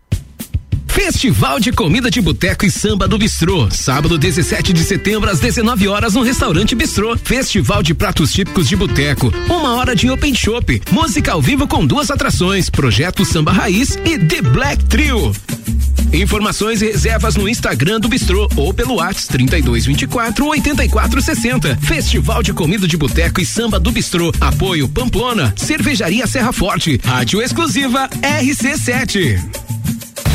Festival 0.97 1.59
de 1.59 1.71
Comida 1.71 2.09
de 2.09 2.19
Boteco 2.19 2.65
e 2.65 2.71
Samba 2.71 3.07
do 3.07 3.19
Bistrô. 3.19 3.69
Sábado, 3.69 4.17
17 4.17 4.73
de 4.73 4.83
setembro, 4.83 5.29
às 5.29 5.39
19 5.39 5.87
horas, 5.87 6.15
no 6.15 6.23
restaurante 6.23 6.73
Bistrô. 6.73 7.15
Festival 7.15 7.83
de 7.83 7.93
Pratos 7.93 8.33
Típicos 8.33 8.67
de 8.67 8.75
Boteco. 8.75 9.31
Uma 9.47 9.75
hora 9.75 9.95
de 9.95 10.09
Open 10.09 10.33
Shop. 10.33 10.81
Música 10.91 11.33
ao 11.33 11.41
vivo 11.41 11.67
com 11.67 11.85
duas 11.85 12.09
atrações: 12.09 12.67
Projeto 12.71 13.23
Samba 13.23 13.51
Raiz 13.51 13.95
e 14.03 14.17
The 14.17 14.41
Black 14.41 14.85
Trio. 14.85 15.31
Informações 16.11 16.81
e 16.81 16.87
reservas 16.87 17.35
no 17.35 17.47
Instagram 17.47 17.99
do 17.99 18.07
Bistrô 18.07 18.49
ou 18.55 18.73
pelo 18.73 18.95
WhatsApp 18.95 19.33
3224 19.33 20.47
8460. 20.47 21.77
Festival 21.77 22.41
de 22.41 22.53
comida 22.53 22.87
de 22.87 22.97
boteco 22.97 23.39
e 23.39 23.45
samba 23.45 23.79
do 23.79 23.91
Bistrô. 23.91 24.33
Apoio 24.41 24.89
Pamplona, 24.89 25.53
Cervejaria 25.57 26.25
Serra 26.25 26.51
Forte. 26.51 26.99
Rádio 27.05 27.39
exclusiva 27.39 28.09
RC7. 28.19 29.76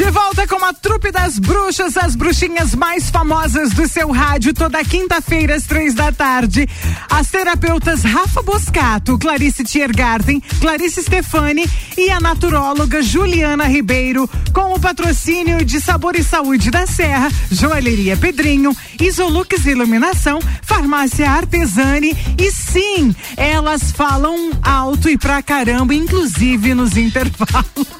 De 0.00 0.10
volta 0.10 0.46
com 0.46 0.64
a 0.64 0.72
trupe 0.72 1.12
das 1.12 1.38
bruxas, 1.38 1.94
as 1.98 2.16
bruxinhas 2.16 2.74
mais 2.74 3.10
famosas 3.10 3.74
do 3.74 3.86
seu 3.86 4.10
rádio, 4.10 4.54
toda 4.54 4.82
quinta-feira 4.82 5.54
às 5.54 5.64
três 5.64 5.92
da 5.92 6.10
tarde. 6.10 6.66
As 7.10 7.28
terapeutas 7.28 8.02
Rafa 8.02 8.40
Boscato, 8.40 9.18
Clarice 9.18 9.62
Tiergarten, 9.62 10.40
Clarice 10.58 11.02
Stefani 11.02 11.68
e 11.98 12.08
a 12.08 12.18
naturóloga 12.18 13.02
Juliana 13.02 13.64
Ribeiro, 13.66 14.26
com 14.54 14.72
o 14.72 14.80
patrocínio 14.80 15.62
de 15.66 15.78
Sabor 15.82 16.16
e 16.16 16.24
Saúde 16.24 16.70
da 16.70 16.86
Serra, 16.86 17.30
Joalheria 17.50 18.16
Pedrinho, 18.16 18.74
Isolux 18.98 19.66
Iluminação, 19.66 20.40
Farmácia 20.62 21.30
Artesani 21.30 22.16
e 22.38 22.50
sim, 22.50 23.14
elas 23.36 23.92
falam 23.92 24.50
alto 24.62 25.10
e 25.10 25.18
pra 25.18 25.42
caramba, 25.42 25.94
inclusive 25.94 26.72
nos 26.72 26.96
intervalos. 26.96 27.99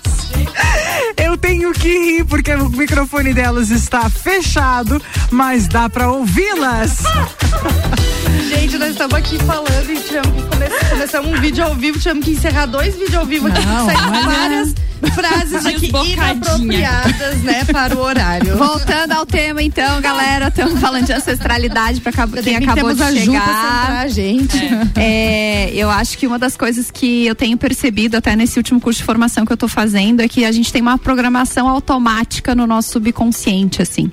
Eu 1.16 1.37
tenho 1.37 1.73
que 1.73 1.88
rir 1.88 2.25
porque 2.25 2.55
o 2.55 2.68
microfone 2.68 3.33
delas 3.35 3.70
está 3.70 4.09
fechado, 4.09 5.01
mas 5.31 5.68
dá 5.68 5.88
pra 5.88 6.11
ouvi-las. 6.11 6.99
Gente, 8.48 8.78
nós 8.78 8.90
estamos 8.90 9.14
aqui 9.14 9.38
falando 9.38 9.90
e 9.90 10.00
tivemos 10.00 10.30
que 10.33 10.42
come 10.42 10.68
começamos 10.90 11.30
um 11.30 11.40
vídeo 11.40 11.64
ao 11.64 11.74
vivo, 11.74 11.98
tivemos 11.98 12.24
que 12.24 12.33
encerrar 12.33 12.66
dois 12.66 12.94
vídeos 12.94 13.14
ao 13.14 13.26
vivo 13.26 13.46
aqui, 13.48 13.64
Não, 13.64 13.87
saíram 13.87 14.11
olha. 14.11 14.22
várias 14.22 14.74
frases 15.14 15.66
aqui 15.66 15.90
inapropriadas, 16.12 17.42
né, 17.42 17.64
para 17.64 17.96
o 17.96 18.00
horário. 18.00 18.56
Voltando 18.56 19.12
ao 19.12 19.24
tema, 19.24 19.62
então, 19.62 20.00
galera, 20.00 20.48
estamos 20.48 20.78
falando 20.80 21.06
de 21.06 21.12
ancestralidade 21.12 22.00
para 22.00 22.12
quem 22.42 22.56
acabou 22.56 22.94
temos 22.94 23.14
de 23.14 23.20
chegar. 23.20 23.90
a 24.02 24.09
gente. 24.09 24.56
É, 24.96 25.70
eu 25.74 25.88
acho 25.88 26.18
que 26.18 26.26
uma 26.26 26.38
das 26.38 26.56
coisas 26.56 26.90
que 26.90 27.26
eu 27.26 27.35
tenho 27.35 27.56
percebido 27.56 28.16
até 28.16 28.37
nesse 28.37 28.59
último 28.59 28.80
curso 28.80 28.98
de 28.98 29.04
formação 29.04 29.46
que 29.46 29.52
eu 29.52 29.56
tô 29.56 29.68
fazendo 29.68 30.20
é 30.20 30.28
que 30.28 30.44
a 30.44 30.52
gente 30.52 30.72
tem 30.72 30.83
uma 30.83 30.98
programação 30.98 31.68
automática 31.68 32.54
no 32.54 32.66
nosso 32.66 32.92
subconsciente, 32.92 33.80
assim. 33.80 34.11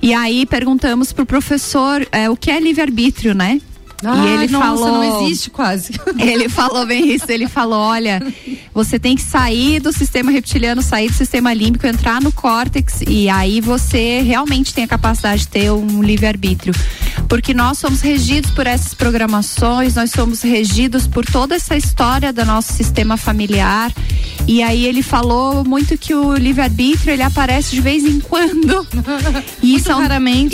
E 0.00 0.14
aí 0.14 0.46
perguntamos 0.46 1.12
pro 1.12 1.26
professor 1.26 2.06
é, 2.12 2.30
o 2.30 2.36
que 2.36 2.50
é 2.50 2.60
livre-arbítrio, 2.60 3.34
né? 3.34 3.60
Ai, 4.04 4.28
e 4.28 4.32
ele 4.32 4.52
nossa, 4.52 4.66
falou. 4.66 4.92
não 4.92 5.22
existe 5.22 5.50
quase. 5.50 5.92
Ele 6.18 6.48
falou 6.48 6.86
bem 6.86 7.14
isso. 7.14 7.26
Ele 7.28 7.48
falou: 7.48 7.80
olha, 7.80 8.22
você 8.72 8.98
tem 8.98 9.16
que 9.16 9.22
sair 9.22 9.80
do 9.80 9.92
sistema 9.92 10.30
reptiliano, 10.30 10.82
sair 10.82 11.08
do 11.08 11.14
sistema 11.14 11.52
límbico, 11.52 11.86
entrar 11.86 12.20
no 12.20 12.30
córtex 12.30 13.00
e 13.08 13.28
aí 13.28 13.60
você 13.60 14.20
realmente 14.20 14.72
tem 14.72 14.84
a 14.84 14.88
capacidade 14.88 15.42
de 15.42 15.48
ter 15.48 15.72
um 15.72 16.02
livre-arbítrio. 16.02 16.72
Porque 17.28 17.52
nós 17.52 17.78
somos 17.78 18.00
regidos 18.00 18.50
por 18.52 18.66
essas 18.66 18.94
programações, 18.94 19.96
nós 19.96 20.10
somos 20.10 20.42
regidos 20.42 21.06
por 21.06 21.24
toda 21.26 21.56
essa 21.56 21.76
história 21.76 22.32
do 22.32 22.44
nosso 22.44 22.72
sistema 22.72 23.16
familiar. 23.16 23.92
E 24.46 24.62
aí 24.62 24.86
ele 24.86 25.02
falou 25.02 25.62
muito 25.64 25.98
que 25.98 26.14
o 26.14 26.34
livre-arbítrio 26.34 27.12
ele 27.12 27.22
aparece 27.22 27.74
de 27.74 27.80
vez 27.80 28.04
em 28.04 28.20
quando. 28.20 28.86
E 29.62 29.78
são, 29.80 29.98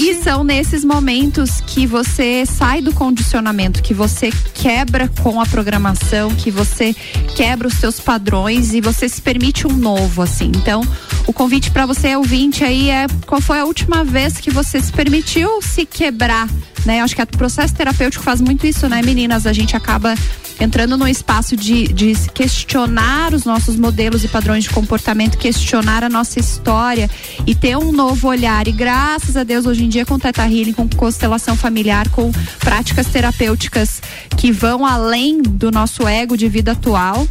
E 0.01 0.23
são 0.23 0.43
nesses 0.43 0.85
momentos 0.85 1.61
que 1.67 1.87
você 1.87 2.45
sai 2.47 2.81
do 2.81 2.93
condicionamento, 2.93 3.34
que 3.83 3.93
você 3.93 4.31
quebra 4.55 5.09
com 5.23 5.41
a 5.41 5.47
programação, 5.47 6.35
que 6.35 6.51
você 6.51 6.95
quebra 7.35 7.67
os 7.67 7.75
seus 7.75 7.99
padrões 7.99 8.73
e 8.73 8.81
você 8.81 9.09
se 9.09 9.21
permite 9.21 9.67
um 9.67 9.73
novo, 9.73 10.23
assim. 10.23 10.53
Então, 10.55 10.83
o 11.27 11.33
convite 11.33 11.71
para 11.71 11.85
você 11.85 12.15
ouvinte 12.15 12.63
aí 12.63 12.91
é 12.91 13.07
qual 13.27 13.41
foi 13.41 13.59
a 13.59 13.65
última 13.65 14.05
vez 14.05 14.39
que 14.39 14.51
você 14.51 14.81
se 14.81 14.93
permitiu 14.93 15.61
se 15.61 15.85
quebrar, 15.85 16.49
né? 16.85 17.01
Acho 17.01 17.17
que 17.17 17.23
o 17.23 17.27
processo 17.27 17.75
terapêutico 17.75 18.23
faz 18.23 18.41
muito 18.41 18.67
isso, 18.67 18.89
né, 18.89 19.03
meninas? 19.03 19.47
A 19.47 19.53
gente 19.53 19.77
acaba 19.77 20.15
entrando 20.61 20.97
num 20.97 21.07
espaço 21.07 21.57
de, 21.57 21.89
de 21.89 22.15
questionar 22.33 23.35
os 23.35 23.45
nossos 23.45 23.77
modelos 23.77 24.25
e 24.25 24.29
padrões 24.29 24.65
de 24.65 24.71
comportamento, 24.71 25.39
questionar 25.39 26.05
a 26.05 26.09
nossa 26.09 26.39
história 26.39 27.11
e 27.47 27.55
ter 27.55 27.77
um 27.77 27.93
novo 27.93 28.29
olhar. 28.29 28.67
E 28.69 28.73
graças 28.73 29.37
a 29.37 29.45
Deus, 29.45 29.67
hoje 29.67 29.85
em 29.85 29.89
dia, 29.89 30.07
com 30.07 30.19
Teta 30.19 30.43
Healing, 30.43 30.73
com 30.73 30.89
constelação 30.89 31.57
familiar, 31.57 32.09
com 32.11 32.31
práticas 32.61 33.07
terapêuticas 33.09 34.03
que 34.37 34.53
vão 34.53 34.87
além 34.87 35.43
do 35.43 35.71
nosso 35.71 36.07
ego 36.07 36.37
de 36.37 36.49
vida 36.49 36.73
atual, 36.73 37.27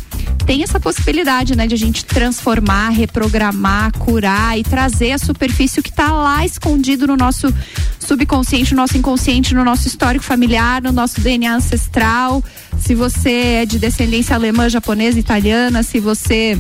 tem 0.46 0.62
essa 0.62 0.80
possibilidade, 0.80 1.56
né, 1.56 1.68
de 1.68 1.74
a 1.74 1.78
gente 1.78 2.04
transformar, 2.04 2.90
reprogramar, 2.90 3.92
curar 3.98 4.60
e 4.60 4.64
trazer 4.64 5.14
a 5.14 5.18
superfície 5.18 5.82
que 5.82 5.90
está 5.90 6.12
lá 6.12 6.46
escondido 6.46 7.08
no 7.08 7.16
nosso 7.16 7.54
subconsciente, 8.00 8.74
no 8.74 8.82
nosso 8.82 8.98
inconsciente, 8.98 9.56
no 9.56 9.64
nosso 9.64 9.88
histórico 9.88 10.24
familiar, 10.24 10.82
no 10.82 10.92
nosso 10.92 11.22
DNA 11.22 11.56
ancestral. 11.56 12.44
Se 12.78 12.94
você 12.94 13.13
é 13.26 13.66
de 13.66 13.80
descendência 13.80 14.36
alemã, 14.36 14.70
japonesa, 14.70 15.20
italiana, 15.20 15.84
se 15.84 16.00
você 16.00 16.60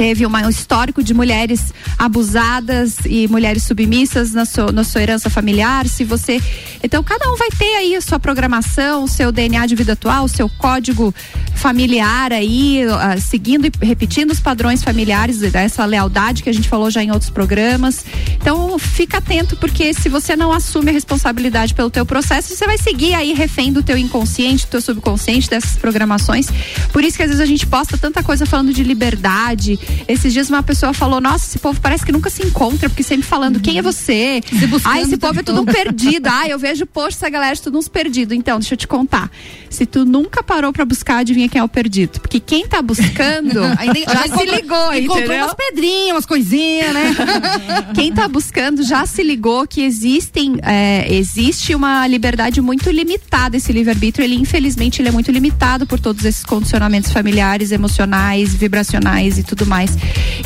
teve 0.00 0.26
um 0.26 0.48
histórico 0.48 1.02
de 1.02 1.12
mulheres 1.12 1.74
abusadas 1.98 2.96
e 3.04 3.28
mulheres 3.28 3.64
submissas 3.64 4.32
na 4.32 4.46
sua, 4.46 4.72
na 4.72 4.82
sua 4.82 5.02
herança 5.02 5.28
familiar, 5.28 5.86
se 5.86 6.04
você 6.04 6.40
Então 6.82 7.04
cada 7.04 7.30
um 7.30 7.36
vai 7.36 7.50
ter 7.50 7.74
aí 7.76 7.94
a 7.94 8.00
sua 8.00 8.18
programação, 8.18 9.04
o 9.04 9.08
seu 9.08 9.30
DNA 9.30 9.66
de 9.66 9.74
vida 9.74 9.92
atual, 9.92 10.24
o 10.24 10.28
seu 10.28 10.48
código 10.48 11.14
familiar 11.54 12.32
aí, 12.32 12.82
uh, 12.86 13.20
seguindo 13.20 13.66
e 13.66 13.72
repetindo 13.84 14.30
os 14.30 14.40
padrões 14.40 14.82
familiares 14.82 15.40
dessa 15.40 15.84
lealdade 15.84 16.42
que 16.42 16.48
a 16.48 16.54
gente 16.54 16.66
falou 16.66 16.90
já 16.90 17.02
em 17.02 17.10
outros 17.10 17.28
programas. 17.28 18.02
Então 18.40 18.78
fica 18.78 19.18
atento 19.18 19.54
porque 19.56 19.92
se 19.92 20.08
você 20.08 20.34
não 20.34 20.50
assume 20.50 20.88
a 20.88 20.94
responsabilidade 20.94 21.74
pelo 21.74 21.90
teu 21.90 22.06
processo, 22.06 22.56
você 22.56 22.64
vai 22.64 22.78
seguir 22.78 23.12
aí 23.12 23.34
refém 23.34 23.70
do 23.70 23.82
teu 23.82 23.98
inconsciente, 23.98 24.64
do 24.64 24.70
teu 24.70 24.80
subconsciente, 24.80 25.50
dessas 25.50 25.76
programações. 25.76 26.48
Por 26.90 27.04
isso 27.04 27.18
que 27.18 27.22
às 27.22 27.28
vezes 27.28 27.42
a 27.42 27.46
gente 27.46 27.66
posta 27.66 27.98
tanta 27.98 28.22
coisa 28.22 28.46
falando 28.46 28.72
de 28.72 28.82
liberdade. 28.82 29.78
Esses 30.08 30.32
dias 30.32 30.48
uma 30.48 30.62
pessoa 30.62 30.92
falou: 30.92 31.20
"Nossa, 31.20 31.46
esse 31.46 31.58
povo 31.58 31.80
parece 31.80 32.04
que 32.04 32.12
nunca 32.12 32.30
se 32.30 32.42
encontra, 32.44 32.88
porque 32.88 33.02
sempre 33.02 33.26
falando 33.26 33.60
quem 33.60 33.78
é 33.78 33.82
você? 33.82 34.40
Ah, 34.84 35.00
esse 35.00 35.16
povo 35.16 35.40
é 35.40 35.42
tudo 35.42 35.60
um 35.62 35.64
perdido. 35.64 36.28
Ah, 36.28 36.48
eu 36.48 36.58
vejo 36.58 36.84
post 36.86 37.16
essa 37.16 37.28
galera 37.30 37.54
de 37.54 37.62
tudo 37.62 37.78
uns 37.78 37.88
perdido. 37.88 38.34
Então, 38.34 38.58
deixa 38.58 38.74
eu 38.74 38.78
te 38.78 38.86
contar. 38.88 39.30
Se 39.68 39.86
tu 39.86 40.04
nunca 40.04 40.42
parou 40.42 40.72
pra 40.72 40.84
buscar, 40.84 41.18
adivinha 41.18 41.48
quem 41.48 41.60
é 41.60 41.64
o 41.64 41.68
perdido? 41.68 42.20
Porque 42.20 42.40
quem 42.40 42.66
tá 42.66 42.82
buscando 42.82 43.60
Ainda- 43.78 44.00
já 44.00 44.22
se 44.22 44.28
encontrou- 44.28 44.54
ligou, 44.56 44.94
encontrou 44.94 45.18
entendeu? 45.24 45.44
umas 45.44 45.54
pedrinhas, 45.54 46.10
umas 46.16 46.26
coisinhas, 46.26 46.92
né? 46.94 47.14
Quem 47.94 48.12
tá 48.12 48.26
buscando 48.28 48.82
já 48.82 49.06
se 49.06 49.22
ligou 49.22 49.66
que 49.66 49.82
existem, 49.82 50.56
é, 50.62 51.06
existe 51.12 51.74
uma 51.74 52.06
liberdade 52.06 52.60
muito 52.60 52.90
limitada. 52.90 53.56
Esse 53.56 53.72
livre-arbítrio, 53.72 54.24
ele 54.24 54.34
infelizmente 54.36 55.00
ele 55.00 55.08
é 55.08 55.12
muito 55.12 55.30
limitado 55.30 55.86
por 55.86 55.98
todos 56.00 56.24
esses 56.24 56.44
condicionamentos 56.44 57.12
familiares, 57.12 57.70
emocionais, 57.72 58.54
vibracionais 58.54 59.38
e 59.38 59.42
tudo 59.42 59.66
mais. 59.66 59.79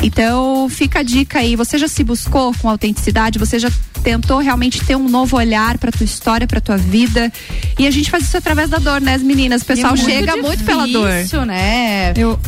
Então, 0.01 0.67
fica 0.69 0.99
a 0.99 1.03
dica 1.03 1.39
aí. 1.39 1.55
Você 1.55 1.77
já 1.77 1.87
se 1.87 2.03
buscou 2.03 2.53
com 2.61 2.69
autenticidade? 2.69 3.39
Você 3.39 3.57
já 3.59 3.69
tentou 4.03 4.37
realmente 4.39 4.83
ter 4.85 4.95
um 4.95 5.09
novo 5.09 5.35
olhar 5.35 5.77
pra 5.79 5.91
tua 5.91 6.03
história, 6.03 6.45
pra 6.45 6.61
tua 6.61 6.77
vida? 6.77 7.31
E 7.79 7.87
a 7.87 7.91
gente 7.91 8.11
faz 8.11 8.23
isso 8.25 8.37
através 8.37 8.69
da 8.69 8.77
dor, 8.77 9.01
né, 9.01 9.15
as 9.15 9.23
meninas? 9.23 9.61
O 9.63 9.65
pessoal 9.65 9.93
é 9.93 9.97
muito 9.97 10.09
chega 10.11 10.37
muito 10.37 10.63
pela 10.63 10.87
dor. 10.87 11.11
difícil, 11.11 11.45
né? 11.45 12.13
Eu 12.15 12.39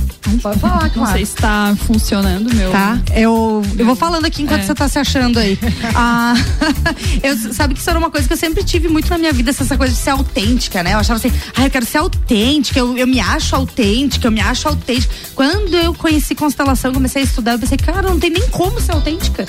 Pode 0.41 0.59
falar, 0.59 0.83
não 0.83 0.89
claro. 0.89 1.13
sei 1.13 1.25
se 1.25 1.35
tá 1.35 1.73
funcionando 1.85 2.53
meu. 2.53 2.69
Tá? 2.69 2.99
Eu, 3.15 3.63
eu 3.77 3.85
vou 3.85 3.95
falando 3.95 4.25
aqui 4.25 4.41
enquanto 4.43 4.59
É. 4.61 4.65
você 4.65 4.75
tá 4.75 4.87
se 4.89 4.99
achando 4.99 5.39
aí. 5.39 5.57
Ah, 5.95 6.33
eu, 7.23 7.53
sabe 7.53 7.73
que 7.73 7.79
isso 7.79 7.89
era 7.89 7.97
uma 7.97 8.11
coisa 8.11 8.27
que 8.27 8.33
eu 8.33 8.37
sempre 8.37 8.61
tive 8.63 8.87
muito 8.89 9.09
na 9.09 9.17
minha 9.17 9.31
vida, 9.31 9.49
essa 9.51 9.77
coisa 9.77 9.93
de 9.93 9.99
ser 9.99 10.09
autêntica, 10.11 10.83
né? 10.83 10.93
Eu 10.93 10.99
achava 10.99 11.17
assim, 11.17 11.31
ah, 11.55 11.63
eu 11.63 11.69
quero 11.71 11.85
ser 11.85 11.97
autêntica, 11.99 12.77
eu, 12.77 12.97
eu 12.97 13.07
me 13.07 13.19
acho 13.21 13.55
autêntica, 13.55 14.27
eu 14.27 14.31
me 14.31 14.41
acho 14.41 14.67
autêntica. 14.67 15.13
Quando 15.33 15.73
eu 15.75 15.93
conheci 15.93 16.35
constelação, 16.35 16.66
comecei 16.93 17.21
a 17.21 17.25
estudar, 17.25 17.53
eu 17.53 17.59
pensei, 17.59 17.77
cara, 17.77 18.01
não 18.01 18.19
tem 18.19 18.29
nem 18.29 18.47
como 18.49 18.79
ser 18.81 18.91
autêntica. 18.91 19.45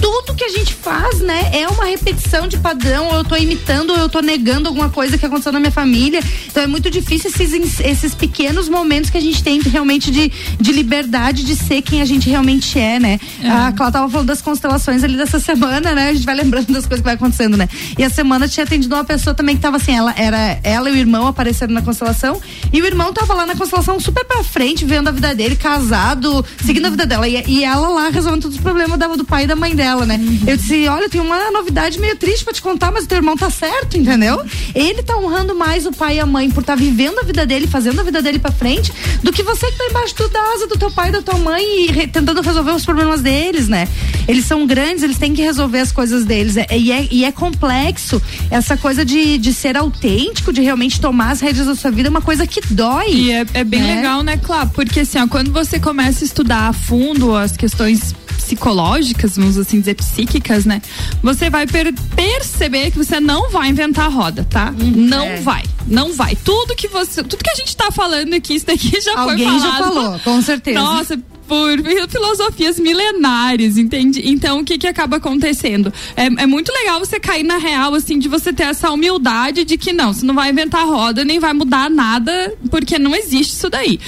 Tudo 0.00 0.34
que 0.34 0.44
a 0.44 0.48
gente 0.48 0.74
faz, 0.74 1.20
né, 1.20 1.50
é 1.52 1.68
uma 1.68 1.84
repetição 1.84 2.48
de 2.48 2.56
padrão, 2.58 3.08
ou 3.08 3.16
eu 3.16 3.24
tô 3.24 3.36
imitando, 3.36 3.90
ou 3.90 3.96
eu 3.96 4.08
tô 4.08 4.20
negando 4.20 4.68
alguma 4.68 4.88
coisa 4.88 5.18
que 5.18 5.26
aconteceu 5.26 5.52
na 5.52 5.60
minha 5.60 5.70
família. 5.70 6.22
Então 6.46 6.62
é 6.62 6.66
muito 6.66 6.90
difícil 6.90 7.30
esses, 7.30 7.80
esses 7.80 8.14
pequenos 8.14 8.68
momentos 8.68 9.10
que 9.10 9.18
a 9.18 9.20
gente 9.20 9.42
tem 9.42 9.60
realmente 9.60 10.10
de, 10.10 10.32
de 10.58 10.72
liberdade 10.72 11.44
de 11.44 11.54
ser 11.54 11.82
quem 11.82 12.00
a 12.00 12.04
gente 12.04 12.28
realmente 12.28 12.78
é, 12.78 12.98
né? 12.98 13.20
A 13.44 13.72
Cláudia 13.72 14.00
tava 14.00 14.10
falando 14.10 14.26
das 14.26 14.40
constelações 14.40 15.04
ali 15.04 15.16
dessa 15.16 15.38
semana, 15.40 15.94
né? 15.94 16.08
A 16.08 16.12
gente 16.14 16.24
vai 16.24 16.34
lembrando 16.34 16.72
das 16.72 16.86
coisas 16.86 17.00
que 17.00 17.04
vai 17.04 17.14
acontecendo, 17.14 17.56
né? 17.56 17.68
E 17.98 18.04
a 18.04 18.10
semana 18.10 18.48
tinha 18.48 18.64
atendido 18.64 18.94
uma 18.94 19.04
pessoa 19.04 19.34
também 19.34 19.56
que 19.56 19.62
tava 19.62 19.76
assim, 19.76 19.94
ela 19.94 20.14
era 20.16 20.58
ela 20.62 20.88
e 20.90 20.92
o 20.92 20.96
irmão 20.96 21.26
apareceram 21.26 21.74
na 21.74 21.82
constelação, 21.82 22.40
e 22.72 22.80
o 22.80 22.86
irmão 22.86 23.12
tava 23.12 23.34
lá 23.34 23.46
na 23.46 23.54
constelação 23.54 24.00
super 24.00 24.24
pra 24.24 24.42
frente, 24.42 24.84
vendo 24.84 25.08
a 25.08 25.12
vida 25.12 25.34
dele, 25.34 25.56
casado, 25.56 26.44
seguindo 26.64 26.86
a 26.86 26.90
vida 26.90 27.06
dela. 27.06 27.28
E, 27.28 27.42
e 27.46 27.64
ela 27.64 27.88
lá 27.88 28.08
resolvendo 28.08 28.42
todos 28.42 28.56
os 28.56 28.62
problemas 28.62 28.98
da, 28.98 29.06
do 29.08 29.24
pai 29.24 29.44
e 29.44 29.46
da 29.46 29.56
mãe 29.56 29.74
dela, 29.74 30.04
né? 30.06 30.20
Eu 30.46 30.56
disse, 30.56 30.86
olha, 30.88 31.08
tem 31.08 31.20
uma 31.20 31.50
novidade 31.50 31.98
meio 32.00 32.16
triste 32.16 32.44
pra 32.44 32.52
te 32.52 32.62
contar, 32.62 32.90
mas 32.92 33.04
o 33.04 33.08
teu 33.08 33.16
irmão 33.16 33.36
tá 33.36 33.50
certo, 33.50 33.96
entendeu? 33.96 34.42
Ele 34.74 35.02
tá 35.02 35.16
honrando 35.16 35.54
mais 35.54 35.86
o 35.86 35.92
pai 35.92 36.16
e 36.16 36.20
a 36.20 36.26
mãe 36.26 36.50
por 36.50 36.60
estar 36.60 36.74
vivendo 36.76 37.18
a 37.18 37.22
vida 37.22 37.46
dele, 37.46 37.66
fazendo 37.66 38.00
a 38.00 38.04
vida 38.04 38.20
dele 38.22 38.38
pra 38.38 38.50
frente, 38.52 38.92
do 39.22 39.32
que 39.32 39.42
você 39.42 39.70
que 39.70 39.78
tá 39.78 39.84
embaixo 39.86 40.14
do- 40.16 40.28
da 40.28 40.40
asa 40.54 40.66
do 40.66 40.76
teu 40.78 40.90
pai 40.90 41.08
e 41.08 41.12
da 41.12 41.22
tua 41.22 41.38
mãe 41.38 41.62
e 41.86 41.92
re- 41.92 42.06
tentando 42.06 42.40
resolver 42.40 42.72
os 42.72 42.84
problemas 42.84 43.20
deles, 43.20 43.68
né? 43.68 43.88
Eles 44.28 44.44
são 44.44 44.66
grandes, 44.66 45.02
eles 45.02 45.18
têm 45.18 45.32
que 45.34 45.42
resolver 45.42 45.78
as 45.80 45.90
coisas 45.92 46.24
deles. 46.24 46.56
É- 46.56 46.66
e, 46.76 46.92
é, 46.92 47.08
e 47.10 47.24
é 47.24 47.32
complexo. 47.32 48.20
Essa 48.50 48.76
coisa 48.76 49.04
de, 49.04 49.38
de 49.38 49.52
ser 49.52 49.76
autêntico, 49.76 50.52
de 50.52 50.60
realmente 50.60 51.00
tomar 51.00 51.30
as 51.30 51.40
rédeas 51.40 51.66
da 51.66 51.74
sua 51.74 51.90
vida, 51.90 52.08
é 52.08 52.10
uma 52.10 52.20
coisa 52.22 52.46
que 52.46 52.60
dói. 52.72 53.10
E 53.12 53.32
é, 53.32 53.46
é 53.54 53.64
bem 53.64 53.80
né? 53.82 53.96
legal, 53.96 54.22
né, 54.22 54.36
Clá? 54.36 54.66
Porque 54.66 55.00
assim, 55.00 55.18
ó, 55.18 55.26
quando 55.26 55.50
você 55.52 55.78
começa 55.78 56.24
a 56.24 56.26
estudar 56.26 56.39
a 56.48 56.72
fundo 56.72 57.34
as 57.36 57.56
questões 57.56 58.14
psicológicas, 58.36 59.36
vamos 59.36 59.56
assim 59.56 59.80
dizer, 59.80 59.94
psíquicas, 59.94 60.64
né? 60.64 60.82
Você 61.22 61.48
vai 61.50 61.66
per- 61.66 61.94
perceber 62.16 62.90
que 62.90 62.98
você 62.98 63.20
não 63.20 63.50
vai 63.50 63.68
inventar 63.68 64.06
a 64.06 64.08
roda, 64.08 64.46
tá? 64.48 64.72
não 64.76 65.24
é. 65.24 65.40
vai. 65.40 65.62
Não 65.86 66.12
vai. 66.12 66.36
Tudo 66.36 66.74
que 66.74 66.88
você. 66.88 67.22
Tudo 67.22 67.42
que 67.42 67.50
a 67.50 67.54
gente 67.54 67.76
tá 67.76 67.90
falando 67.90 68.34
aqui, 68.34 68.54
isso 68.54 68.66
daqui 68.66 69.00
já 69.00 69.18
Alguém 69.18 69.48
foi 69.48 69.60
já 69.60 69.72
falado. 69.72 69.94
falou, 69.94 70.18
com 70.20 70.42
certeza. 70.42 70.78
Nossa, 70.80 71.18
por 71.46 71.68
filosofias 72.08 72.78
milenares, 72.78 73.76
entende? 73.76 74.22
Então, 74.24 74.60
o 74.60 74.64
que 74.64 74.78
que 74.78 74.86
acaba 74.86 75.16
acontecendo? 75.16 75.92
É, 76.16 76.26
é 76.26 76.46
muito 76.46 76.72
legal 76.72 77.00
você 77.00 77.18
cair 77.18 77.42
na 77.42 77.56
real, 77.56 77.92
assim, 77.94 78.18
de 78.18 78.28
você 78.28 78.52
ter 78.52 78.64
essa 78.64 78.90
humildade 78.90 79.64
de 79.64 79.76
que 79.76 79.92
não, 79.92 80.12
você 80.12 80.24
não 80.24 80.34
vai 80.34 80.50
inventar 80.50 80.86
roda, 80.86 81.24
nem 81.24 81.40
vai 81.40 81.52
mudar 81.52 81.90
nada, 81.90 82.54
porque 82.70 82.98
não 82.98 83.14
existe 83.14 83.54
isso 83.54 83.68
daí. 83.68 83.98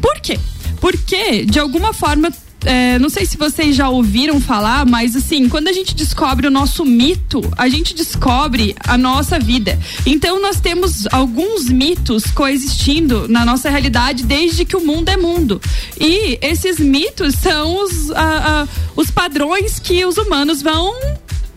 Por 0.00 0.20
quê? 0.20 0.38
Porque, 0.80 1.44
de 1.44 1.58
alguma 1.58 1.92
forma, 1.92 2.30
é, 2.64 2.98
não 2.98 3.08
sei 3.08 3.24
se 3.26 3.36
vocês 3.36 3.76
já 3.76 3.88
ouviram 3.88 4.40
falar, 4.40 4.84
mas 4.86 5.14
assim, 5.14 5.48
quando 5.48 5.68
a 5.68 5.72
gente 5.72 5.94
descobre 5.94 6.46
o 6.46 6.50
nosso 6.50 6.84
mito, 6.84 7.40
a 7.56 7.68
gente 7.68 7.94
descobre 7.94 8.74
a 8.80 8.96
nossa 8.98 9.38
vida. 9.38 9.78
Então 10.04 10.40
nós 10.40 10.58
temos 10.58 11.06
alguns 11.12 11.68
mitos 11.68 12.24
coexistindo 12.26 13.28
na 13.28 13.44
nossa 13.44 13.70
realidade 13.70 14.24
desde 14.24 14.64
que 14.64 14.76
o 14.76 14.84
mundo 14.84 15.08
é 15.10 15.16
mundo. 15.16 15.60
E 16.00 16.38
esses 16.42 16.78
mitos 16.80 17.34
são 17.36 17.84
os, 17.84 18.10
a- 18.10 18.62
a- 18.62 18.68
os 18.96 19.10
padrões 19.10 19.78
que 19.78 20.04
os 20.04 20.16
humanos 20.16 20.62
vão 20.62 20.92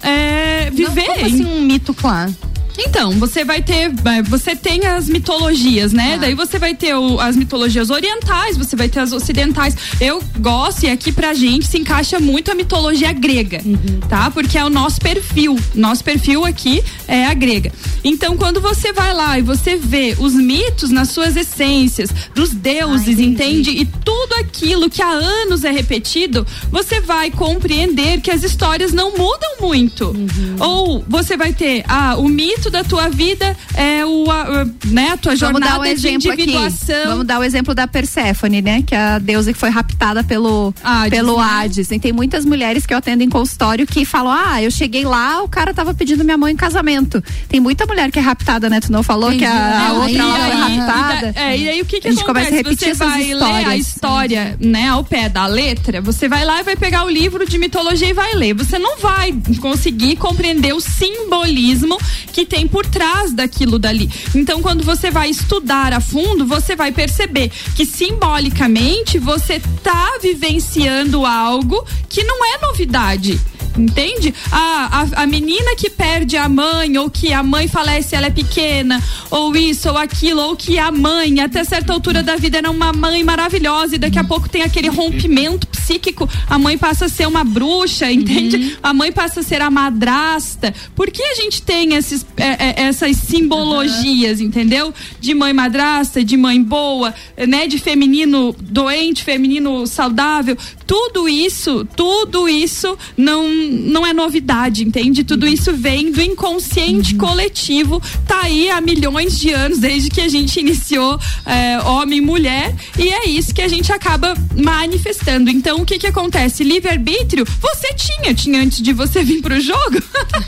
é, 0.01 0.69
viver. 0.71 1.05
como 1.07 1.25
assim 1.25 1.45
um 1.45 1.61
mito, 1.61 1.93
claro? 1.93 2.35
Então, 2.81 3.11
você 3.11 3.43
vai 3.43 3.61
ter, 3.61 3.91
você 4.27 4.55
tem 4.55 4.85
as 4.85 5.09
mitologias, 5.09 5.91
né? 5.91 6.17
Daí 6.19 6.33
você 6.33 6.57
vai 6.57 6.73
ter 6.73 6.95
o- 6.95 7.19
as 7.19 7.35
mitologias 7.35 7.89
orientais, 7.89 8.55
você 8.57 8.75
vai 8.75 8.87
ter 8.87 8.99
as 9.01 9.11
ocidentais. 9.11 9.75
Eu 9.99 10.23
gosto 10.39 10.83
e 10.85 10.89
aqui 10.89 11.11
pra 11.11 11.33
gente 11.33 11.67
se 11.67 11.77
encaixa 11.77 12.19
muito 12.19 12.49
a 12.51 12.55
mitologia 12.55 13.11
grega, 13.11 13.61
tá? 14.07 14.31
Porque 14.31 14.57
é 14.57 14.63
o 14.63 14.69
nosso 14.69 14.99
perfil. 15.01 15.59
Nosso 15.75 16.03
perfil 16.03 16.45
aqui 16.45 16.81
é 17.07 17.25
a 17.25 17.33
grega. 17.33 17.71
Então, 18.03 18.37
quando 18.37 18.61
você 18.61 18.93
vai 18.93 19.13
lá 19.13 19.37
e 19.37 19.41
você 19.41 19.75
vê 19.75 20.15
os 20.17 20.33
mitos 20.33 20.89
nas 20.89 21.09
suas 21.09 21.35
essências, 21.35 22.09
dos 22.33 22.51
deuses, 22.51 23.19
entende? 23.19 23.71
E 23.71 23.85
tudo 23.85 24.35
aquilo 24.35 24.89
que 24.89 25.01
há 25.01 25.09
anos 25.09 25.63
é 25.65 25.71
repetido, 25.71 26.47
você 26.71 27.01
vai 27.01 27.29
compreender 27.29 28.21
que 28.21 28.31
as 28.31 28.43
histórias 28.43 28.93
não 28.93 29.11
mudam 29.17 29.57
muito. 29.59 30.15
Ou 30.59 31.03
você 31.07 31.35
vai 31.35 31.51
ter, 31.51 31.83
ah, 31.87 32.15
o 32.17 32.27
mito 32.29 32.68
da 32.69 32.83
tua 32.83 33.09
vida 33.09 33.55
é 33.75 34.05
o, 34.05 34.29
a, 34.29 34.65
né, 34.85 35.09
a 35.11 35.17
tua 35.17 35.35
Vamos 35.35 35.39
jornada 35.39 35.79
um 35.79 35.83
de 35.83 35.89
exemplo 35.89 36.31
aqui. 36.31 36.41
individuação. 36.43 36.95
Vamos 37.07 37.25
dar 37.27 37.39
o 37.39 37.43
exemplo 37.43 37.73
da 37.75 37.87
Perséfone, 37.87 38.61
né? 38.61 38.81
Que 38.85 38.95
é 38.95 38.97
a 38.97 39.19
deusa 39.19 39.51
que 39.53 39.59
foi 39.59 39.69
raptada 39.69 40.23
pelo 40.23 40.73
Hades, 40.83 41.09
pelo 41.09 41.37
né? 41.37 41.43
Hades. 41.43 41.91
E 41.91 41.99
tem 41.99 42.11
muitas 42.11 42.45
mulheres 42.45 42.85
que 42.85 42.93
eu 42.93 42.97
atendo 42.97 43.23
em 43.23 43.29
consultório 43.29 43.85
que 43.87 44.05
falam: 44.05 44.31
"Ah, 44.31 44.61
eu 44.61 44.71
cheguei 44.71 45.03
lá, 45.05 45.41
o 45.41 45.47
cara 45.47 45.73
tava 45.73 45.93
pedindo 45.93 46.23
minha 46.23 46.37
mãe 46.37 46.53
em 46.53 46.57
casamento". 46.57 47.23
Tem 47.47 47.59
muita 47.59 47.85
mulher 47.85 48.11
que 48.11 48.19
é 48.19 48.21
raptada, 48.21 48.69
né? 48.69 48.79
Tu 48.79 48.91
não 48.91 49.03
falou 49.03 49.31
que 49.31 49.45
a, 49.45 49.87
a 49.89 49.93
outra 49.93 50.25
lá 50.25 50.35
foi 50.45 50.55
raptada? 50.55 51.31
da- 51.33 51.41
É, 51.41 51.57
e 51.57 51.69
aí 51.69 51.81
o 51.81 51.85
que, 51.85 51.99
que 51.99 52.07
a 52.07 52.11
gente 52.11 52.21
acontece? 52.23 52.47
começa 52.49 52.53
a 52.53 52.57
repetir 52.69 52.77
você 52.79 52.91
essas 52.91 53.07
vai 53.09 53.23
ler 53.23 53.33
a 53.33 53.75
histórias. 53.77 53.87
história, 53.87 54.57
né, 54.59 54.87
ao 54.89 55.03
pé 55.03 55.29
da 55.29 55.45
letra, 55.45 56.01
você 56.01 56.27
vai 56.27 56.45
lá 56.45 56.59
e 56.59 56.63
vai 56.63 56.75
pegar 56.75 57.03
o 57.05 57.09
livro 57.09 57.47
de 57.47 57.57
mitologia 57.57 58.09
e 58.09 58.13
vai 58.13 58.33
ler. 58.35 58.53
Você 58.53 58.77
não 58.79 58.97
vai 58.99 59.33
conseguir 59.61 60.15
compreender 60.17 60.73
o 60.73 60.79
simbolismo 60.81 61.97
que 62.33 62.45
tem 62.49 62.67
por 62.67 62.85
trás 62.85 63.31
daquilo 63.31 63.77
dali. 63.77 64.09
Então, 64.35 64.61
quando 64.61 64.83
você 64.83 65.11
vai 65.11 65.29
estudar 65.29 65.93
a 65.93 66.01
fundo, 66.01 66.45
você 66.45 66.75
vai 66.75 66.91
perceber 66.91 67.51
que 67.75 67.85
simbolicamente 67.85 69.19
você 69.19 69.61
tá 69.83 70.17
vivenciando 70.21 71.25
algo 71.25 71.85
que 72.09 72.23
não 72.23 72.43
é 72.43 72.57
novidade. 72.57 73.39
Entende? 73.79 74.33
A, 74.51 75.01
a, 75.01 75.23
a 75.23 75.27
menina 75.27 75.75
que 75.75 75.89
perde 75.89 76.35
a 76.37 76.49
mãe, 76.49 76.97
ou 76.97 77.09
que 77.09 77.33
a 77.33 77.41
mãe 77.41 77.67
falece, 77.67 78.15
ela 78.15 78.27
é 78.27 78.29
pequena, 78.29 79.01
ou 79.31 79.55
isso, 79.55 79.89
ou 79.89 79.97
aquilo, 79.97 80.41
ou 80.41 80.55
que 80.55 80.77
a 80.77 80.91
mãe, 80.91 81.39
até 81.39 81.63
certa 81.63 81.93
altura 81.93 82.21
da 82.21 82.35
vida, 82.35 82.57
era 82.57 82.69
uma 82.69 82.91
mãe 82.91 83.23
maravilhosa, 83.23 83.95
e 83.95 83.97
daqui 83.97 84.19
a 84.19 84.23
pouco 84.23 84.49
tem 84.49 84.61
aquele 84.63 84.89
rompimento 84.89 85.67
psíquico, 85.67 86.29
a 86.47 86.59
mãe 86.59 86.77
passa 86.77 87.05
a 87.05 87.09
ser 87.09 87.27
uma 87.27 87.43
bruxa, 87.43 88.11
entende? 88.11 88.77
A 88.83 88.93
mãe 88.93 89.11
passa 89.11 89.39
a 89.39 89.43
ser 89.43 89.61
a 89.61 89.69
madrasta. 89.69 90.73
Por 90.95 91.09
que 91.09 91.23
a 91.23 91.35
gente 91.35 91.61
tem 91.61 91.93
esses, 91.93 92.25
é, 92.37 92.81
é, 92.83 92.83
essas 92.87 93.17
simbologias, 93.17 94.41
entendeu? 94.41 94.93
De 95.19 95.33
mãe 95.33 95.53
madrasta, 95.53 96.23
de 96.23 96.37
mãe 96.37 96.61
boa, 96.61 97.13
né? 97.47 97.67
De 97.67 97.77
feminino 97.77 98.55
doente, 98.59 99.23
feminino 99.23 99.87
saudável. 99.87 100.57
Tudo 100.85 101.29
isso, 101.29 101.85
tudo 101.95 102.47
isso 102.49 102.97
não, 103.17 103.47
não 103.69 104.05
é 104.05 104.13
novidade, 104.13 104.83
entende? 104.83 105.23
Tudo 105.23 105.47
isso 105.47 105.73
vem 105.73 106.11
do 106.11 106.21
inconsciente 106.21 107.15
coletivo, 107.15 108.01
tá 108.27 108.41
aí 108.43 108.69
há 108.69 108.81
milhões 108.81 109.37
de 109.37 109.51
anos, 109.51 109.79
desde 109.79 110.09
que 110.09 110.21
a 110.21 110.27
gente 110.27 110.59
iniciou 110.59 111.19
é, 111.45 111.79
homem 111.81 112.19
e 112.19 112.21
mulher, 112.21 112.75
e 112.97 113.09
é 113.09 113.29
isso 113.29 113.53
que 113.53 113.61
a 113.61 113.67
gente 113.67 113.91
acaba 113.91 114.33
manifestando. 114.55 115.49
Então, 115.49 115.81
o 115.81 115.85
que 115.85 115.97
que 115.97 116.07
acontece? 116.07 116.63
Livre-arbítrio, 116.63 117.45
você 117.61 117.93
tinha, 117.93 118.33
tinha 118.33 118.61
antes 118.61 118.81
de 118.81 118.93
você 118.93 119.23
vir 119.23 119.41
pro 119.41 119.59
jogo. 119.59 120.01